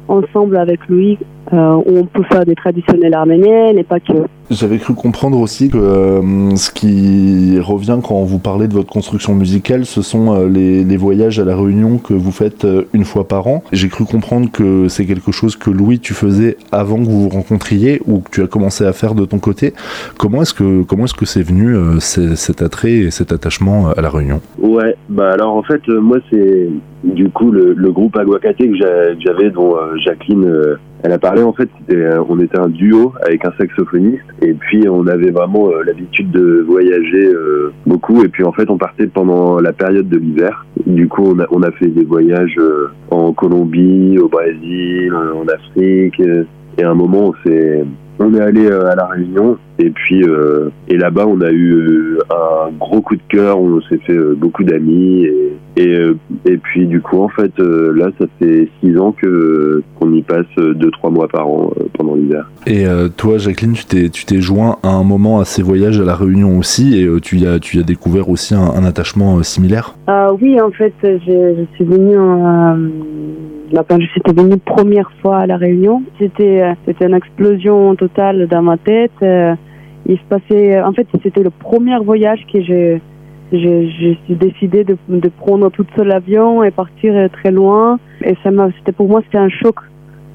[0.08, 1.18] ensemble avec Louis
[1.54, 4.14] euh, où on peut faire des traditionnels arméniennes et pas que.
[4.50, 9.36] J'avais cru comprendre aussi que euh, ce qui revient quand vous parlez de votre construction
[9.36, 13.48] musicale, ce sont euh, les, voyages à la Réunion que vous faites une fois par
[13.48, 13.62] an.
[13.74, 17.30] J'ai cru comprendre que c'est quelque chose que Louis, tu faisais avant que vous vous
[17.30, 19.74] rencontriez ou que tu as commencé à faire de ton côté.
[20.18, 24.10] Comment est-ce que comment est-ce que c'est venu cet attrait et cet attachement à la
[24.10, 24.42] Réunion?
[24.60, 26.70] Ouais, bah alors en fait moi c'est
[27.04, 28.76] du coup le, le groupe Aguacate que
[29.20, 33.52] j'avais dont Jacqueline elle a parlé en fait, euh, on était un duo avec un
[33.58, 38.52] saxophoniste et puis on avait vraiment euh, l'habitude de voyager euh, beaucoup et puis en
[38.52, 40.66] fait on partait pendant la période de l'hiver.
[40.86, 42.60] Du coup on a, on a fait des voyages
[43.12, 46.20] en Colombie, au Brésil, en Afrique
[46.78, 47.84] et à un moment on s'est
[48.20, 50.24] on est allé à la Réunion et puis
[50.88, 55.26] et là-bas on a eu un gros coup de cœur, on s'est fait beaucoup d'amis
[55.26, 59.12] et et, euh, et puis du coup, en fait, euh, là, ça fait six ans
[59.12, 62.50] que qu'on y passe deux trois mois par an euh, pendant l'hiver.
[62.66, 66.04] Et toi, Jacqueline, tu t'es tu t'es joint à un moment à ces voyages à
[66.04, 69.96] la Réunion aussi, et tu y as tu y as découvert aussi un, attachement similaire?
[70.42, 72.18] oui, en fait, je, je suis venue.
[72.18, 72.78] En,
[73.88, 78.62] quand je suis venue première fois à la Réunion, c'était c'était une explosion totale dans
[78.62, 79.12] ma tête.
[79.22, 83.02] il se passait, en fait, c'était le premier voyage que j'ai
[83.52, 88.00] je, je de, prendre toute seule l'avion et partir très loin.
[88.24, 89.76] Et ça m'a, pour moi c'était un choc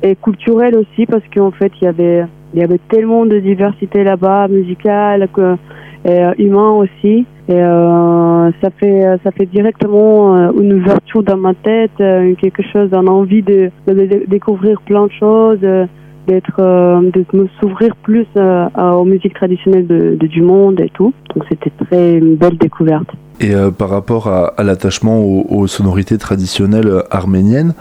[0.03, 4.05] et culturel aussi parce qu'en fait il y avait il y avait tellement de diversité
[4.05, 5.57] là-bas, musicale, que,
[6.05, 7.25] et euh, humain aussi.
[7.49, 12.63] Et euh, ça fait ça fait directement euh, une ouverture dans ma tête, euh, quelque
[12.73, 15.89] chose, une envie de, de, découvrir plein de choses
[16.27, 21.13] d'être de me s'ouvrir plus aux musiques traditionnelles de, du monde et tout.
[21.35, 23.09] Donc c'était très une belle découverte.
[23.41, 27.75] Et euh, par rapport à, l'attachement aux, sonorités traditionnelles arméniennes,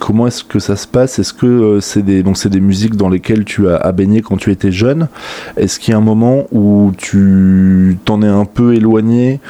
[0.00, 1.18] comment est-ce que ça se passe?
[1.18, 4.36] Est-ce que euh, c'est des donc c'est des musiques dans lesquelles tu as, baigné quand
[4.36, 5.08] tu étais jeune?
[5.56, 9.40] Est-ce qu'il y a un moment où tu t'en es un peu éloigné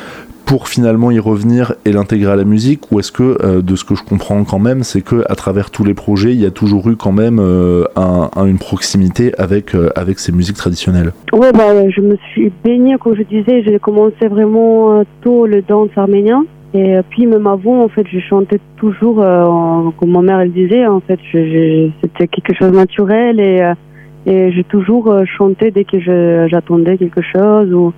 [0.49, 3.85] pour finalement y revenir et l'intégrer à la musique ou est-ce que euh, de ce
[3.85, 6.51] que je comprends quand même c'est que à travers tous les projets il y a
[6.51, 7.85] toujours eu quand même euh,
[8.37, 11.13] une proximité avec euh, avec ces musiques traditionnelles?
[11.35, 15.91] Ouais bah je me suis baignée comme je disais j'ai commencé vraiment tôt le danse
[15.97, 16.45] arménien.
[16.75, 21.01] Et puis même avant en fait je chantais toujours comme ma mère elle disait en
[21.01, 23.73] fait c'était quelque chose de naturel et
[24.27, 25.99] et j'ai toujours chanté dès que
[26.49, 27.93] j'attendais quelque chose ou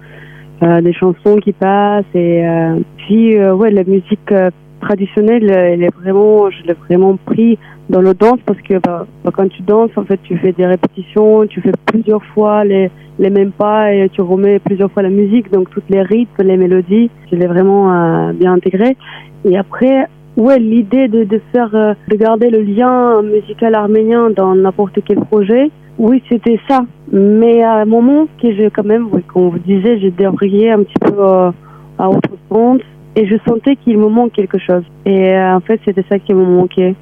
[0.62, 4.34] euh, des chansons qui passent et euh, puis euh, ouais la musique
[4.82, 9.30] traditionnelle elle est vraiment je l'ai vraiment pris dans le danse parce que bah, bah,
[9.34, 13.30] quand tu danses en fait tu fais des répétitions tu fais plusieurs fois les les
[13.30, 15.50] mêmes pas et tu remets plusieurs fois la musique.
[15.50, 18.98] Donc toutes les rythmes les mélodies je l'ai vraiment bien intégré.
[19.46, 24.98] Et après ouais l'idée de de faire de garder le lien musical arménien dans n'importe
[25.06, 25.70] quel projet
[26.00, 26.80] oui, c'était ça.
[27.12, 30.98] Mais à un moment que j'ai quand même, comme vous disiez, j'ai débrayé un petit
[30.98, 31.50] peu euh,
[31.98, 32.80] à autre sens
[33.16, 34.82] et je sentais qu'il me manque quelque chose.
[35.04, 36.94] Et euh, en fait, c'était ça qui me manquait.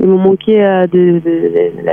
[0.00, 1.20] Il me manquait euh, de,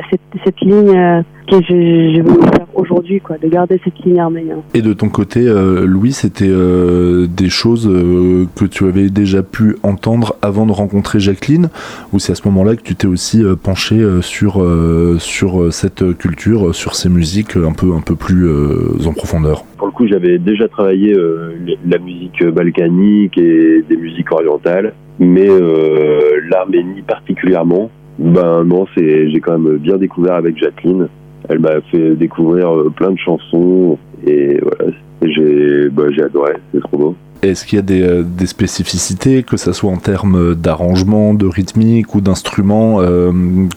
[0.09, 4.61] cette, cette, ligne que je, veux faire aujourd'hui, quoi, de garder cette ligne arménienne.
[4.73, 9.43] Et de ton côté, euh, Louis, c'était euh, des choses euh, que tu avais déjà
[9.43, 11.69] pu entendre avant de rencontrer Jacqueline,
[12.13, 14.65] ou c'est à ce moment-là que tu t'es aussi penché sur,
[15.19, 18.49] sur cette culture, sur ces musiques un peu, un peu plus
[19.05, 19.63] en profondeur?
[19.77, 21.15] Pour le coup, j'avais déjà travaillé
[21.85, 25.47] la musique balkanique et des musiques orientales, mais
[26.49, 27.89] l'Arménie particulièrement.
[28.19, 31.07] Ben non, c'est j'ai quand même bien découvert avec Jacqueline.
[31.49, 36.81] Elle m'a fait découvrir euh, plein de chansons et voilà, j'ai bah, j'ai adoré, c'est
[36.81, 37.15] trop beau.
[37.43, 41.45] Est-ce qu'il y a des, euh, des, spécificités, que ce soit en termes d'arrangement, de
[41.45, 43.31] rythmique ou d'instruments euh,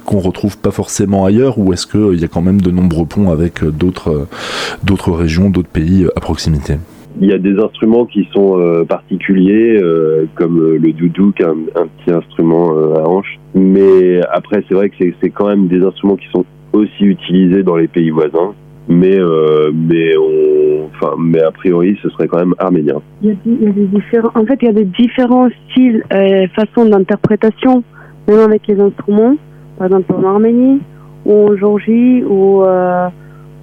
[0.07, 3.31] qu'on retrouve pas forcément ailleurs, ou est-ce qu'il y a quand même de nombreux ponts
[3.31, 4.27] avec d'autres
[4.83, 6.79] d'autres régions, d'autres pays à proximité?
[7.21, 9.83] Il y a des instruments qui sont particuliers,
[10.37, 13.39] comme le doudou, qui est un, petit instrument à hanche.
[13.55, 17.77] Mais après, c'est vrai que c'est quand même des instruments qui sont aussi utilisé dans
[17.77, 18.55] les pays voisins,
[18.89, 22.97] mais euh, mais on, enfin, mais a priori, ce serait quand même arménien.
[22.97, 27.83] En fait, il y a des différents styles et façons d'interprétation,
[28.29, 29.37] même avec les instruments.
[29.79, 30.81] Par exemple, en Arménie
[31.25, 33.09] ou en Géorgie ou, euh,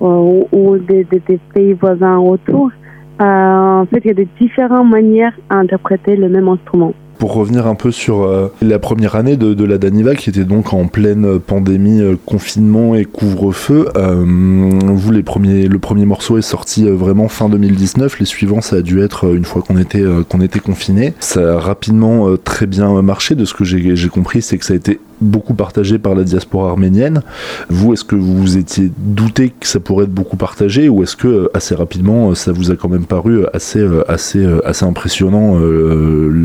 [0.02, 1.06] ou, des,
[1.54, 2.72] pays voisins autour,
[3.20, 6.94] en fait, il y a des différentes manières à interpréter le même instrument.
[7.18, 10.74] Pour revenir un peu sur euh, la première année de, la Daniva, qui était donc
[10.74, 16.44] en pleine pandémie, euh, confinement et couvre-feu, euh, vous, les premiers, le premier morceau est
[16.44, 18.20] sorti vraiment fin 2019.
[18.20, 21.14] Les suivants, ça a dû être une fois qu'on était, qu'on était confiné.
[21.20, 23.34] Ça a rapidement très bien marché.
[23.34, 26.72] De ce que j'ai compris, c'est que ça a été beaucoup partagé par la diaspora
[26.72, 27.22] arménienne.
[27.70, 31.16] Vous, est-ce que vous vous étiez douté que ça pourrait être beaucoup partagé ou est-ce
[31.16, 35.58] que assez rapidement ça vous a quand même paru assez, assez, assez impressionnant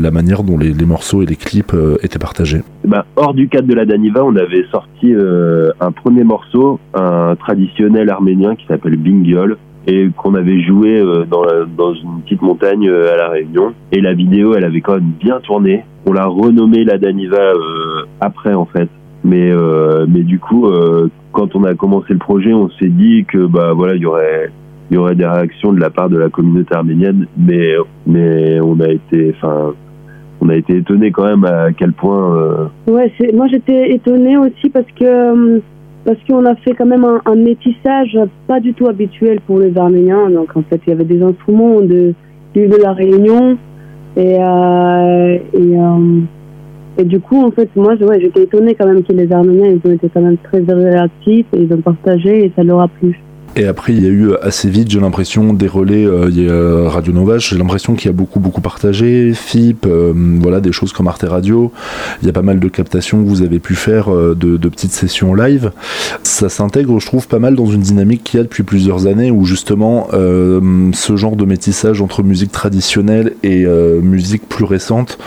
[0.03, 2.61] la manière dont les, morceaux et les clips euh, étaient partagés?
[2.85, 7.35] Bah, Hors du cadre de la Daniva, on avait sorti euh, un premier morceau, un
[7.35, 9.57] traditionnel arménien qui s'appelle Bingyol
[9.87, 11.43] et qu'on avait joué euh, dans,
[11.77, 13.73] dans, une petite montagne à La Réunion.
[13.91, 15.83] Et la vidéo, elle avait quand même bien tourné.
[16.05, 17.53] On l'a renommé la Daniva
[18.23, 18.89] après, en fait.
[19.23, 19.51] Mais,
[20.09, 20.67] mais du coup,
[21.31, 24.51] quand on a commencé le projet, on s'est dit que bah voilà, il y aurait
[24.91, 27.73] il y aurait des réactions de la part de la communauté arménienne, mais
[28.05, 29.73] mais on a été, enfin,
[30.41, 32.37] on a été étonné quand même à quel point.
[32.37, 32.65] Euh...
[32.87, 35.59] Ouais, moi j'étais étonné aussi parce que euh,
[36.05, 40.29] parce qu'on a fait quand même un, métissage pas du tout habituel pour les Arméniens.
[40.29, 42.13] Donc en fait, il y avait des instruments de
[42.55, 43.57] de la Réunion
[44.15, 46.19] et euh, euh,
[46.97, 49.89] et du coup en fait moi ouais, j'étais étonné quand même que les Arméniens ils
[49.89, 53.19] ont été quand même très réactifs et ils ont partagé et ça leur a plu.
[53.55, 56.05] Et après, il y a eu assez vite, j'ai l'impression, des relais.
[56.05, 59.31] Euh, il y a Radio Nova, j'ai l'impression qu'il y a beaucoup, beaucoup partagé.
[59.33, 60.11] FIP, euh,
[60.41, 61.71] voilà, des choses comme Arte Radio.
[62.21, 64.91] Il y a pas mal de captations que vous avez pu faire euh, de, petites
[64.91, 65.71] sessions live.
[66.23, 69.29] Ça s'intègre, je trouve, pas mal dans une dynamique qu'il y a depuis plusieurs années
[69.29, 73.65] où justement ce genre de métissage entre musique traditionnelle et
[74.01, 75.19] musique plus récente,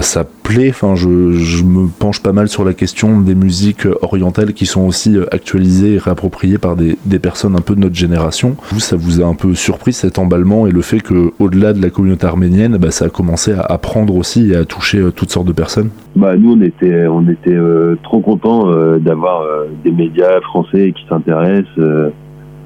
[0.00, 0.70] ça plaît.
[0.70, 5.16] Enfin, je, me penche pas mal sur la question des musiques orientales qui sont aussi
[5.32, 8.56] actualisées et réappropriées par des personnes un peu de notre génération.
[8.70, 11.82] Vous, ça vous a un peu surpris cet emballement et le fait que, au-delà de
[11.82, 15.30] la communauté arménienne, bah, ça a commencé à, prendre aussi et à toucher euh, toutes
[15.30, 15.90] sortes de personnes?
[16.16, 19.44] Bah, nous, on était, on était euh, trop contents euh, d'avoir
[19.84, 22.12] des médias français qui s'intéressent,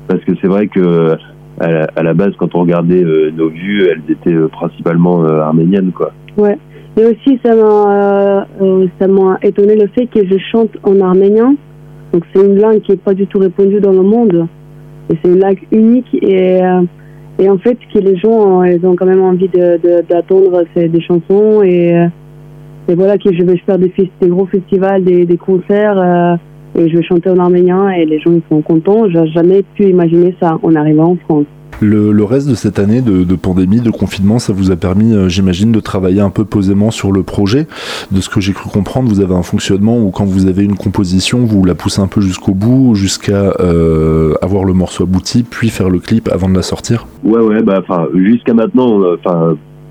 [0.08, 1.16] parce que c'est vrai que
[1.58, 3.02] à la, base, quand on regardait
[3.34, 6.12] nos vues, elles étaient principalement arméniennes, quoi.
[6.36, 6.58] Ouais.
[6.98, 8.46] Et aussi, ça m'a,
[8.98, 11.54] ça m'a étonné le fait que je chante en arménien.
[12.12, 14.46] Donc, c'est une langue qui n'est pas du tout répandue dans le monde.
[15.10, 16.82] Et c'est une langue unique et, euh,
[17.38, 21.62] et en fait que les gens ils ont quand même envie d'attendre de, des chansons
[21.62, 22.06] et, euh,
[22.88, 26.36] et voilà que je vais faire des, des gros festivals, des, des concerts euh,
[26.78, 29.08] et je vais chanter en arménien et les gens ils sont contents.
[29.08, 31.46] J'ai jamais pu imaginer ça en arrivant en France.
[31.80, 35.72] Le, reste de cette année de, pandémie, de confinement, ça vous a permis, euh, j'imagine,
[35.72, 37.66] de travailler un peu posément sur le projet.
[38.10, 40.76] De ce que j'ai cru comprendre, vous avez un fonctionnement où quand vous avez une
[40.76, 45.68] composition, vous la poussez un peu jusqu'au bout, jusqu'à euh, avoir le morceau abouti, puis
[45.68, 47.06] faire le clip avant de la sortir.
[47.24, 47.82] Ouais, ouais, bah,
[48.14, 49.00] jusqu'à maintenant,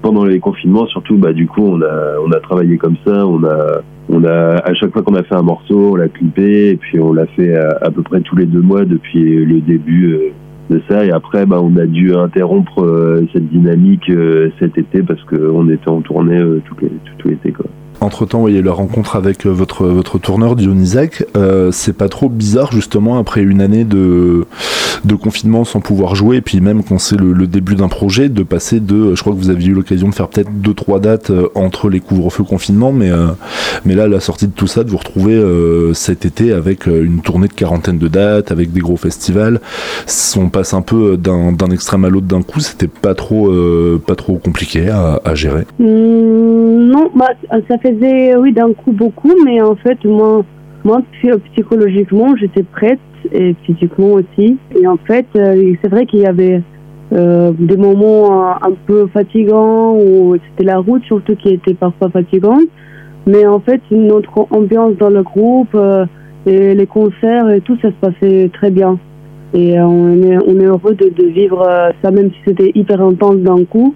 [0.02, 3.44] pendant les confinements, surtout, bah, du coup, on a, on a travaillé comme ça, on
[3.44, 6.76] a, on a, à chaque fois qu'on a fait un morceau, on l'a clippé, et
[6.76, 10.34] puis on l'a fait à, peu près tous les deux mois depuis le début.
[10.70, 11.06] De ça.
[11.06, 15.70] Et après, bah, on a dû interrompre euh, cette dynamique euh, cet été parce qu'on
[15.70, 17.52] était en tournée euh, tout l'été.
[17.52, 17.66] Quoi.
[18.02, 22.72] Entre temps, voyez la rencontre avec votre, votre tourneur Dionysac, euh, c'est pas trop bizarre
[22.72, 24.46] justement après une année de,
[25.06, 28.44] de confinement sans pouvoir jouer, et puis même quand c'est le, début d'un projet, de
[28.44, 31.32] passer de, je crois que vous aviez eu l'occasion de faire peut-être deux trois dates
[31.54, 33.12] entre les couvre-feux confinement, mais,
[33.86, 35.42] mais là la sortie de tout ça, de vous retrouver
[35.94, 39.62] cet été avec une tournée de quarantaine de dates, avec des gros festivals,
[40.38, 43.52] on passe un peu d'un extrême à l'autre d'un coup, c'était pas trop
[44.06, 45.66] pas trop compliqué à, gérer.
[45.80, 45.86] Mmh,
[46.92, 47.30] non, bah,
[47.68, 50.44] ça faisait, oui, d'un coup beaucoup, mais en fait, moi,
[50.84, 51.02] moi
[51.54, 53.00] psychologiquement, j'étais prête
[53.32, 54.58] et physiquement aussi.
[54.80, 56.62] Et en fait, euh, c'est vrai qu'il y avait
[57.14, 62.68] euh, des moments un, peu fatigants où c'était la route surtout qui était parfois fatigante.
[63.28, 66.06] Mais en fait, notre ambiance dans le groupe euh,
[66.46, 69.00] et les concerts et tout, ça se passait très bien.
[69.54, 71.66] Et on est, on est heureux de, de vivre
[72.04, 73.96] ça, même si c'était hyper intense d'un coup.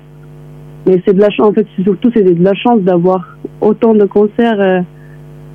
[0.87, 4.05] Mais c'est de la chance, en fait, surtout, c'est de la chance d'avoir autant de
[4.05, 4.85] concerts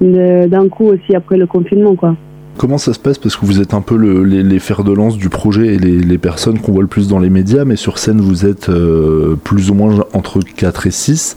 [0.02, 2.16] euh, d'un coup aussi après le confinement, quoi.
[2.56, 3.18] Comment ça se passe?
[3.18, 6.60] Parce que vous êtes un peu les, fers de lance du projet et les, personnes
[6.60, 9.74] qu'on voit le plus dans les médias, mais sur scène vous êtes euh, plus ou
[9.74, 11.36] moins entre 4 et 6.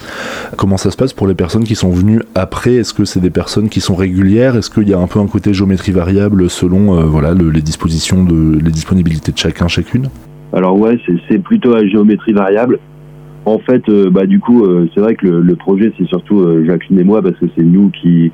[0.57, 2.76] Comment ça se passe pour les personnes qui sont venues après?
[2.76, 4.55] Est-ce que c'est des personnes qui sont régulières?
[4.55, 8.24] Est-ce qu'il y a un peu un côté géométrie variable selon euh, voilà, les dispositions
[8.24, 10.09] de les disponibilités de chacun, chacune?
[10.53, 12.78] Alors ouais, c'est plutôt à géométrie variable.
[13.48, 16.66] En fait, euh, bah, du coup, euh, c'est vrai que le, projet, c'est surtout euh,
[16.66, 18.30] Jacqueline et moi, parce que c'est nous qui,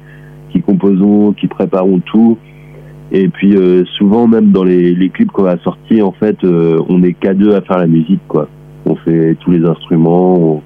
[0.50, 2.40] qui composons, qui préparons tout.
[3.12, 3.56] Et puis
[3.96, 7.62] souvent, même dans les, clips qu'on a sortis, en fait, on est qu'à deux à
[7.62, 8.48] faire la musique, quoi.
[8.88, 10.64] on fait tous les instruments.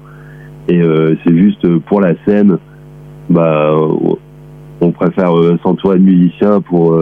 [0.66, 0.80] et
[1.22, 2.56] c'est juste pour la scène,
[3.28, 3.76] bah,
[4.80, 5.32] on préfère
[5.62, 6.98] s'entourer de musiciens pour,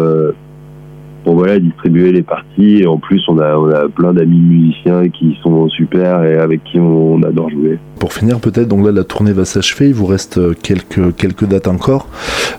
[1.27, 2.83] pour voilà, distribuer les parties.
[2.83, 6.62] Et en plus, on a, on a plein d'amis musiciens qui sont super et avec
[6.62, 7.79] qui on, adore jouer.
[7.99, 9.89] Pour finir, peut-être, donc là, la tournée va s'achever.
[9.89, 12.07] Il vous reste euh, quelques, quelques dates encore.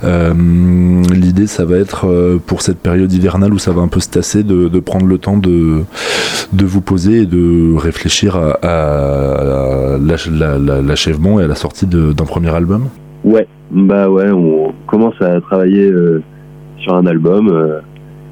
[0.03, 0.34] Euh,
[1.13, 4.09] L'idée, ça va être euh, pour cette période hivernale où ça va un peu se
[4.09, 5.84] tasser, de, de prendre le temps de,
[6.51, 11.55] de vous poser et de réfléchir à, à l'ach- la- la- l'achèvement et à la
[11.55, 12.89] sortie d'un premier album.
[13.24, 16.22] Ouais, bah ouais, on commence à travailler euh,
[16.80, 17.47] sur un album.
[17.49, 17.80] Euh,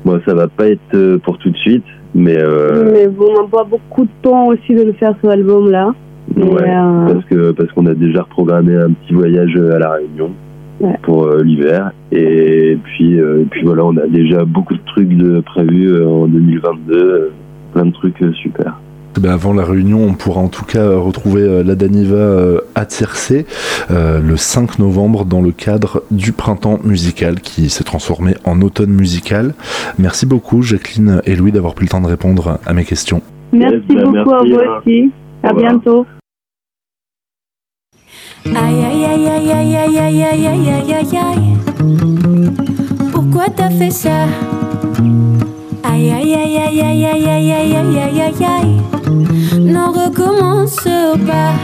[0.05, 1.83] bon, ça va pas être euh, pour tout de suite,
[2.13, 5.27] mais euh, Mais bon, on n'a pas beaucoup de temps aussi de le faire ce
[5.27, 5.93] album-là.
[6.37, 10.31] Ouais, euh, parce que parce qu'on a déjà reprogrammé un petit voyage à la Réunion
[10.81, 10.97] Ouais.
[11.03, 15.15] pour euh, l'hiver, et puis euh, et puis voilà, on a déjà beaucoup de trucs
[15.15, 17.29] de prévus euh, en 2022, euh,
[17.73, 18.77] plein de trucs euh, super.
[19.17, 22.15] Eh ben, avant la réunion, on pourra en tout cas euh, retrouver euh, la Daniva
[22.15, 23.45] euh, à Tiercé
[23.89, 28.89] euh, le 5 novembre dans le cadre du printemps musical qui s'est transformé en automne
[28.91, 29.53] musical.
[29.97, 33.21] Merci beaucoup Jacqueline et Louis d'avoir pris le temps de répondre à mes questions.
[33.53, 34.79] merci bah, beaucoup à vous hein.
[34.85, 35.11] aussi.
[35.43, 36.05] À bientôt.
[38.45, 41.57] Aïe aïe aïe aïe aïe aïe aïe aïe aïe aïe aïe aïe
[43.13, 44.25] Pourquoi t'as fait ça
[45.83, 48.94] Aïe aïe aïe aïe aïe aïe aïe aïe aïe aïe aïe aïe
[49.65, 50.75] Ne recommence
[51.25, 51.55] pas.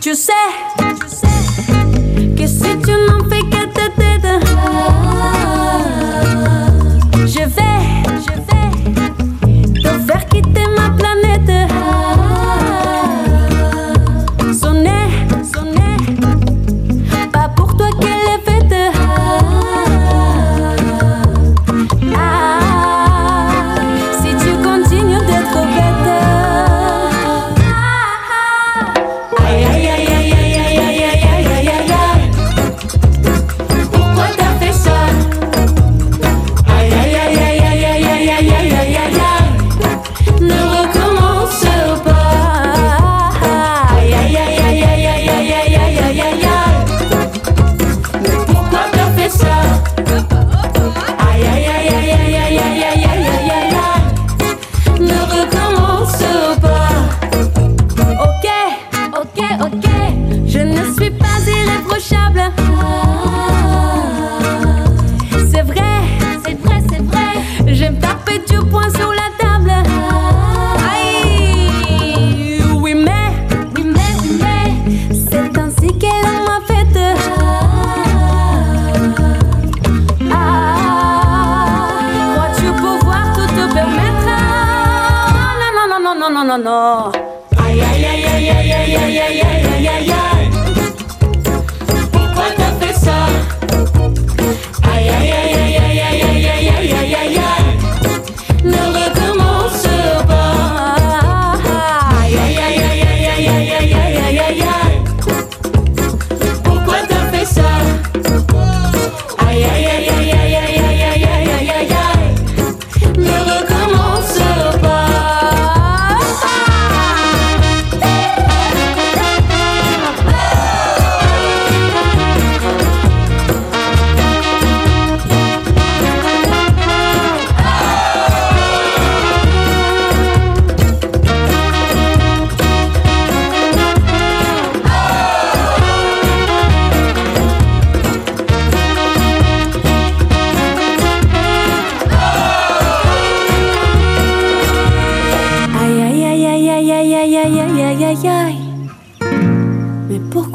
[0.00, 0.32] Tu sais,
[1.00, 1.26] tu sais
[2.36, 4.26] Que si tu n'en fais que ta tête
[7.24, 7.71] Je vais,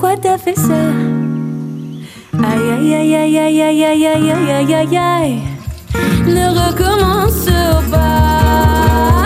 [0.07, 0.73] pourquoi t'as fait ça
[2.33, 5.39] Aïe aïe aïe aïe aïe aïe aïe aïe aïe aïe aïe aïe
[6.27, 7.49] Ne recommence
[7.91, 9.16] pas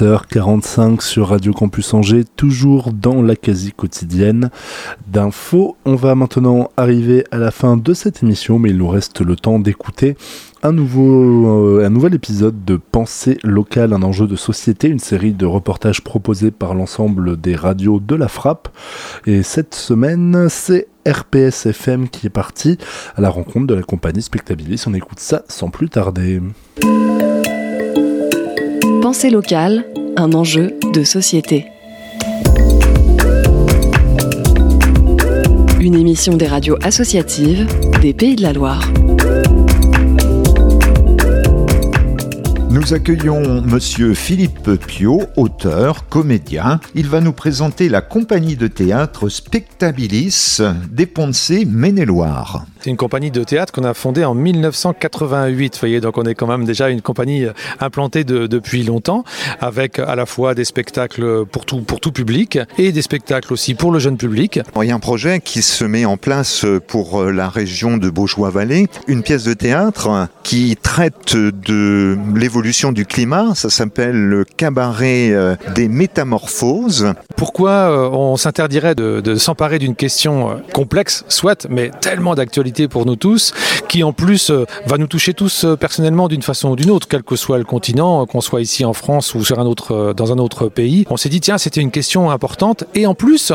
[0.00, 4.50] 18h45 sur Radio Campus Angers, toujours dans la quasi quotidienne
[5.06, 5.76] d'infos.
[5.84, 9.36] On va maintenant arriver à la fin de cette émission, mais il nous reste le
[9.36, 10.16] temps d'écouter
[10.62, 15.32] un, nouveau, euh, un nouvel épisode de Pensée locale, un enjeu de société, une série
[15.32, 18.70] de reportages proposés par l'ensemble des radios de la frappe.
[19.26, 22.78] Et cette semaine, c'est RPS FM qui est parti
[23.16, 24.82] à la rencontre de la compagnie Spectabilis.
[24.86, 26.40] On écoute ça sans plus tarder.
[29.10, 29.86] Pensée locale,
[30.16, 31.66] un enjeu de société.
[35.80, 37.66] Une émission des radios associatives
[38.00, 38.88] des Pays de la Loire.
[42.70, 46.78] Nous accueillons monsieur Philippe Pio, auteur, comédien.
[46.94, 52.64] Il va nous présenter la compagnie de théâtre Spectabilis des Poncé Maine-et-Loire.
[52.82, 55.74] C'est une compagnie de théâtre qu'on a fondée en 1988.
[55.74, 59.22] Vous voyez, donc on est quand même déjà une compagnie euh, implantée de- depuis longtemps,
[59.60, 63.74] avec à la fois des spectacles pour tout, pour tout public et des spectacles aussi
[63.74, 64.60] pour le jeune public.
[64.80, 68.08] Il y a un projet qui se met en place pour euh, la région de
[68.08, 73.54] Beaujois-Vallée, une pièce de théâtre qui traite de l'évolution du climat.
[73.54, 77.12] Ça s'appelle le cabaret euh, des métamorphoses.
[77.36, 83.16] Pourquoi on s'interdirait de, de s'emparer d'une question complexe, soit, mais tellement d'actualité pour nous
[83.16, 83.52] tous,
[83.88, 87.08] qui en plus euh, va nous toucher tous euh, personnellement d'une façon ou d'une autre,
[87.08, 90.12] quel que soit le continent, euh, qu'on soit ici en France ou sur un autre,
[90.16, 91.06] dans un autre pays.
[91.10, 92.84] On s'est dit, tiens, c'était une question importante.
[92.94, 93.52] Et en plus,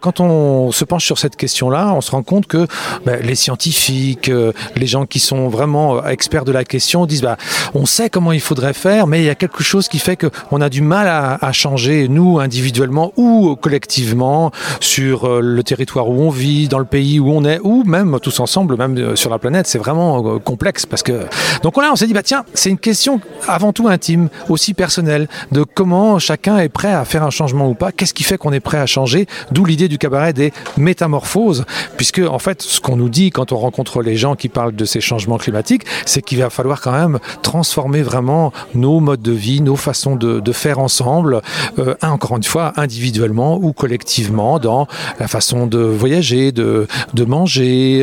[0.00, 2.66] quand on se penche sur cette question-là, on se rend compte que
[3.04, 4.30] ben, les scientifiques,
[4.76, 7.36] les gens qui sont vraiment experts de la question disent, bah,
[7.74, 10.60] on sait comment il faudrait faire, mais il y a quelque chose qui fait qu'on
[10.60, 14.50] a du mal à, changer, nous, individuellement ou collectivement,
[14.80, 18.40] sur le territoire où on vit, dans le pays où on est, ou même tous
[18.40, 19.66] ensemble, même euh, sur la planète.
[19.66, 21.26] C'est vraiment euh, complexe parce que.
[21.62, 25.28] Donc là, on s'est dit, bah tiens, c'est une question avant tout intime, aussi personnelle,
[25.52, 27.92] de comment chacun est prêt à faire un changement ou pas.
[27.92, 29.26] Qu'est-ce qui fait qu'on est prêt à changer?
[29.52, 31.64] D'où l'idée du cabaret des métamorphoses,
[31.96, 34.84] puisque en fait, ce qu'on nous dit quand on rencontre les gens qui parlent de
[34.84, 39.60] ces changements climatiques, c'est qu'il va falloir quand même transformer vraiment nos modes de vie,
[39.60, 41.42] nos façons de, faire ensemble,
[41.78, 44.86] euh, encore une fois, individuellement ou collectivement, dans
[45.20, 46.86] la façon de voyager, de,
[47.26, 48.00] manger,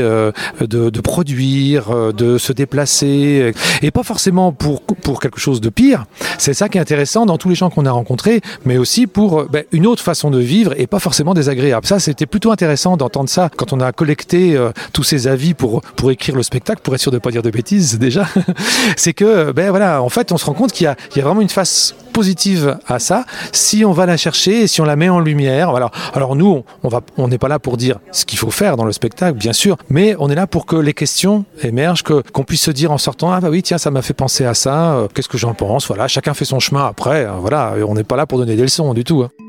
[0.60, 6.06] de, produire, euh, de se déplacer, et pas forcément pour, pour quelque chose de pire.
[6.38, 9.42] C'est ça qui est intéressant dans tous les gens qu'on a rencontrés, mais aussi pour
[9.42, 11.86] euh, ben, une autre façon de vivre et pas forcément désagréable.
[11.86, 15.82] Ça, c'était plutôt intéressant d'entendre ça quand on a collecté euh, tous ces avis pour,
[15.96, 18.28] pour écrire le spectacle, pour être sûr de ne pas dire de bêtises déjà.
[18.98, 21.22] C'est que, ben voilà, en fait, on se rend compte qu'il y a, il y
[21.22, 24.86] a vraiment une face positive à ça si on va la chercher et si on
[24.86, 25.70] la met en lumière.
[25.72, 25.92] Voilà.
[26.14, 28.86] Alors nous, on va, on n'est pas là pour dire ce qu'il faut faire dans
[28.86, 32.44] le spectacle, bien sûr, mais on est là pour que les questions émergent, que qu'on
[32.44, 34.94] puisse se dire en sortant ah bah oui tiens ça m'a fait penser à ça.
[34.96, 35.88] euh, Qu'est-ce que j'en pense?
[35.88, 37.26] Voilà, chacun fait son chemin après.
[37.26, 39.22] euh, Voilà, on n'est pas là pour donner des leçons du tout.
[39.24, 39.45] hein.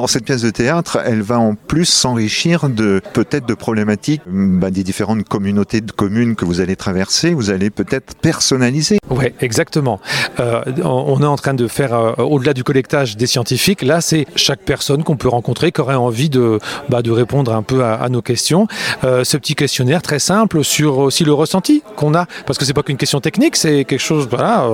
[0.00, 4.70] Alors cette pièce de théâtre, elle va en plus s'enrichir de peut-être de problématiques bah,
[4.70, 7.34] des différentes communautés de communes que vous allez traverser.
[7.34, 8.96] Vous allez peut-être personnaliser.
[9.10, 10.00] Ouais, exactement.
[10.38, 14.24] Euh, on est en train de faire, euh, au-delà du collectage des scientifiques, là, c'est
[14.36, 18.22] chaque personne qu'on peut rencontrer qui aurait envie de, bah, répondre un peu à, nos
[18.22, 18.68] questions.
[19.04, 22.72] Euh, ce petit questionnaire très simple sur aussi le ressenti qu'on a, parce que c'est
[22.72, 24.66] pas qu'une question technique, c'est quelque chose, voilà,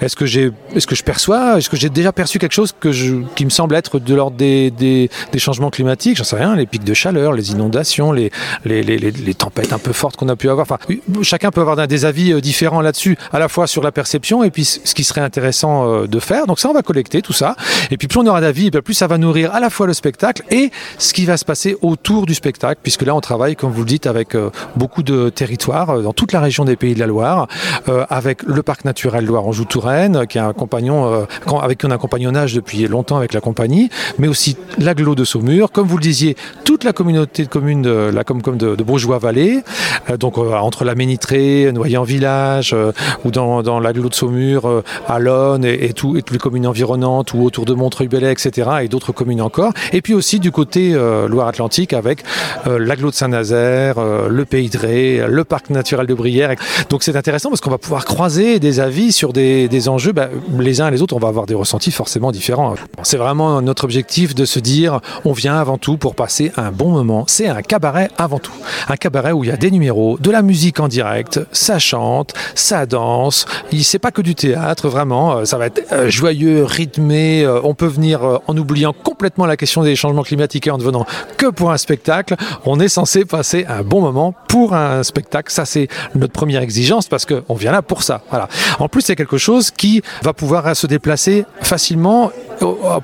[0.00, 3.44] est-ce que j'ai, est-ce que je perçois, est-ce que j'ai déjà perçu quelque chose qui
[3.44, 6.94] me semble être de l'ordre des, des, changements climatiques, j'en sais rien, les pics de
[6.94, 8.30] chaleur, les inondations, les,
[8.64, 10.66] les, les, tempêtes un peu fortes qu'on a pu avoir.
[10.68, 10.78] Enfin,
[11.22, 14.50] chacun peut avoir des avis euh, différents là-dessus, à la fois sur la perception et
[14.50, 16.46] puis ce qui serait intéressant euh, de faire.
[16.46, 17.54] Donc ça, on va collecter tout ça.
[17.90, 19.92] Et puis plus on aura d'avis, ben, plus ça va nourrir à la fois le
[19.92, 23.70] spectacle et ce qui va se passer autour du spectacle, puisque là, on travaille, comme
[23.70, 26.94] vous le dites, avec euh, beaucoup de territoires euh, dans toute la région des Pays
[26.94, 27.48] de la Loire,
[27.88, 31.24] euh, avec le parc naturel Loire-Anjou-Touraine, qui est un compagnon, euh,
[31.60, 35.24] avec qui on a un compagnonnage depuis longtemps avec la compagnie, mais aussi l'agglo de
[35.24, 38.82] Saumur, comme vous le disiez, toute la communauté de communes de la Comcom de, de
[38.82, 39.62] Bourgeois-Vallée,
[40.10, 42.92] euh, donc euh, entre la Ménitrée, Noyant-Village, euh,
[43.24, 46.66] ou dans, dans l'agglo de Saumur, à Lonne et, et, tout, et toutes les communes
[46.66, 49.72] environnantes, ou autour de Montreuil-Bellay, etc., et d'autres communes encore.
[49.92, 50.92] Et puis aussi du côté
[51.28, 52.22] Loire-Atlantique avec
[52.66, 53.96] l'agglo de Saint-Nazaire,
[54.28, 56.54] le Pays de Ré, le parc naturel de Brière.
[56.90, 60.12] Donc c'est intéressant parce qu'on va pouvoir croiser des avis sur des, des enjeux.
[60.12, 60.28] Bah,
[60.58, 62.74] les uns et les autres, on va avoir des ressentis forcément différents.
[63.02, 66.90] C'est vraiment notre objectif de se dire on vient avant tout pour passer un bon
[66.90, 67.24] moment.
[67.26, 68.52] C'est un cabaret avant tout.
[68.86, 72.34] Un cabaret où il y a des numéros, de la musique en direct, ça chante,
[72.54, 73.46] ça danse.
[73.72, 75.38] il C'est pas que du théâtre, vraiment.
[75.38, 77.44] Euh, ça va être euh, joyeux, rythmé.
[77.44, 80.82] Euh, on peut venir en oubliant complètement la question des changements climatiques et en ne
[80.82, 81.06] venant
[81.38, 82.36] que pour un spectacle.
[82.66, 85.50] On est censé passer un bon moment pour un spectacle.
[85.50, 88.20] Ça, c'est notre première exigence parce qu'on vient là pour ça.
[88.28, 88.48] Voilà.
[88.80, 92.30] En plus, c'est quelque chose qui va pouvoir se déplacer facilement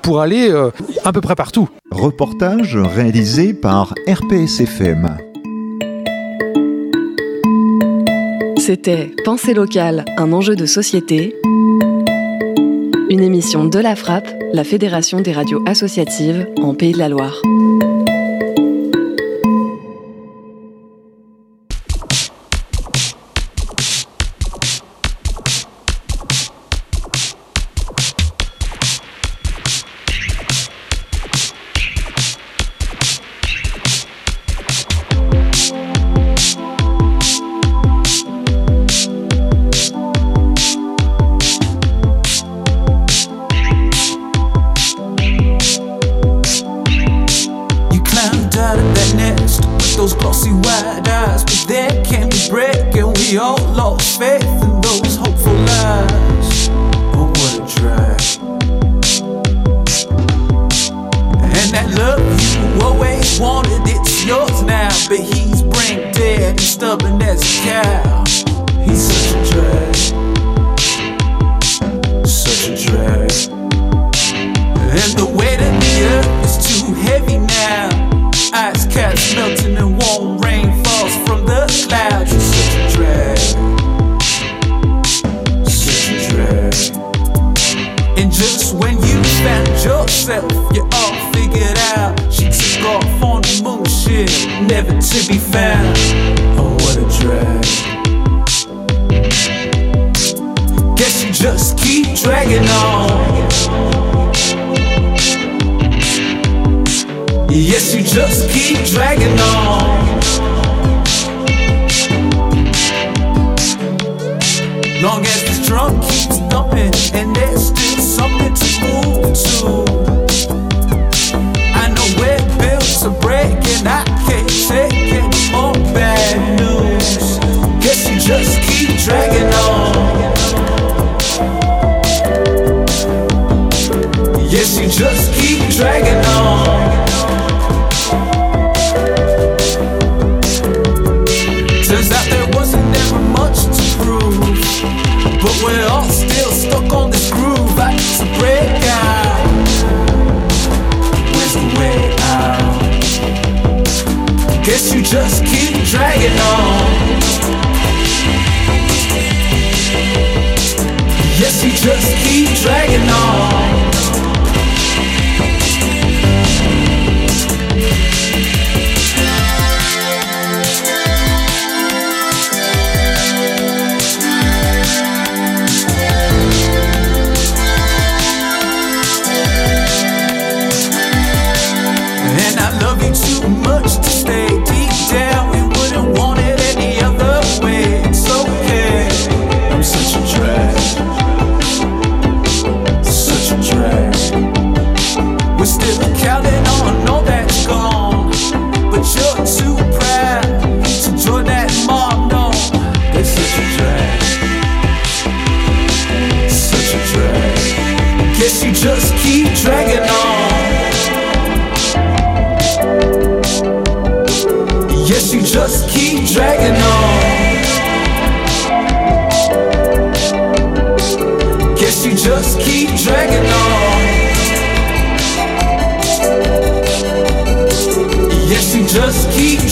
[0.01, 0.53] pour aller
[1.03, 1.69] à peu près partout.
[1.91, 5.17] Reportage réalisé par RPSFM.
[8.57, 11.35] C'était Pensée locale, un enjeu de société.
[13.11, 17.41] Une émission de la Frappe, la Fédération des radios associatives en Pays de la Loire.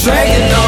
[0.03, 0.62] dragging on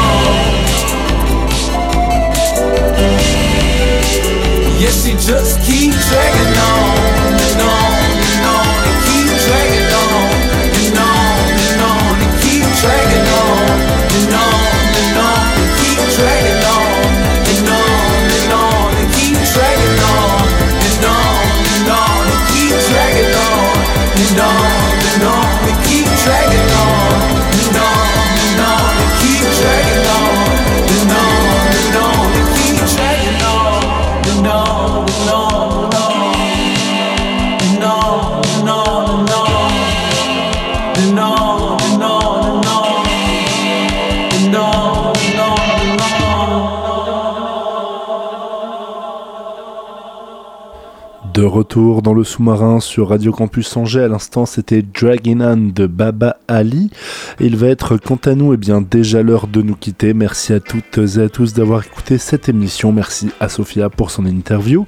[51.76, 56.90] dans le sous-marin sur Radio Campus Angers, à l'instant c'était Dragging On de Baba Ali.
[57.38, 60.14] Il va être quant à nous eh bien, déjà l'heure de nous quitter.
[60.14, 62.92] Merci à toutes et à tous d'avoir écouté cette émission.
[62.92, 64.86] Merci à Sophia pour son interview.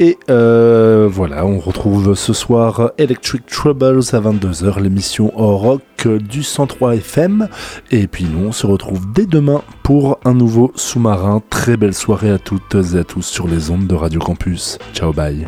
[0.00, 6.96] Et euh, voilà, on retrouve ce soir Electric Troubles à 22h, l'émission rock du 103
[6.96, 7.48] FM.
[7.90, 11.42] Et puis nous, on se retrouve dès demain pour un nouveau sous-marin.
[11.50, 14.78] Très belle soirée à toutes et à tous sur les ondes de Radio Campus.
[14.94, 15.46] Ciao, bye.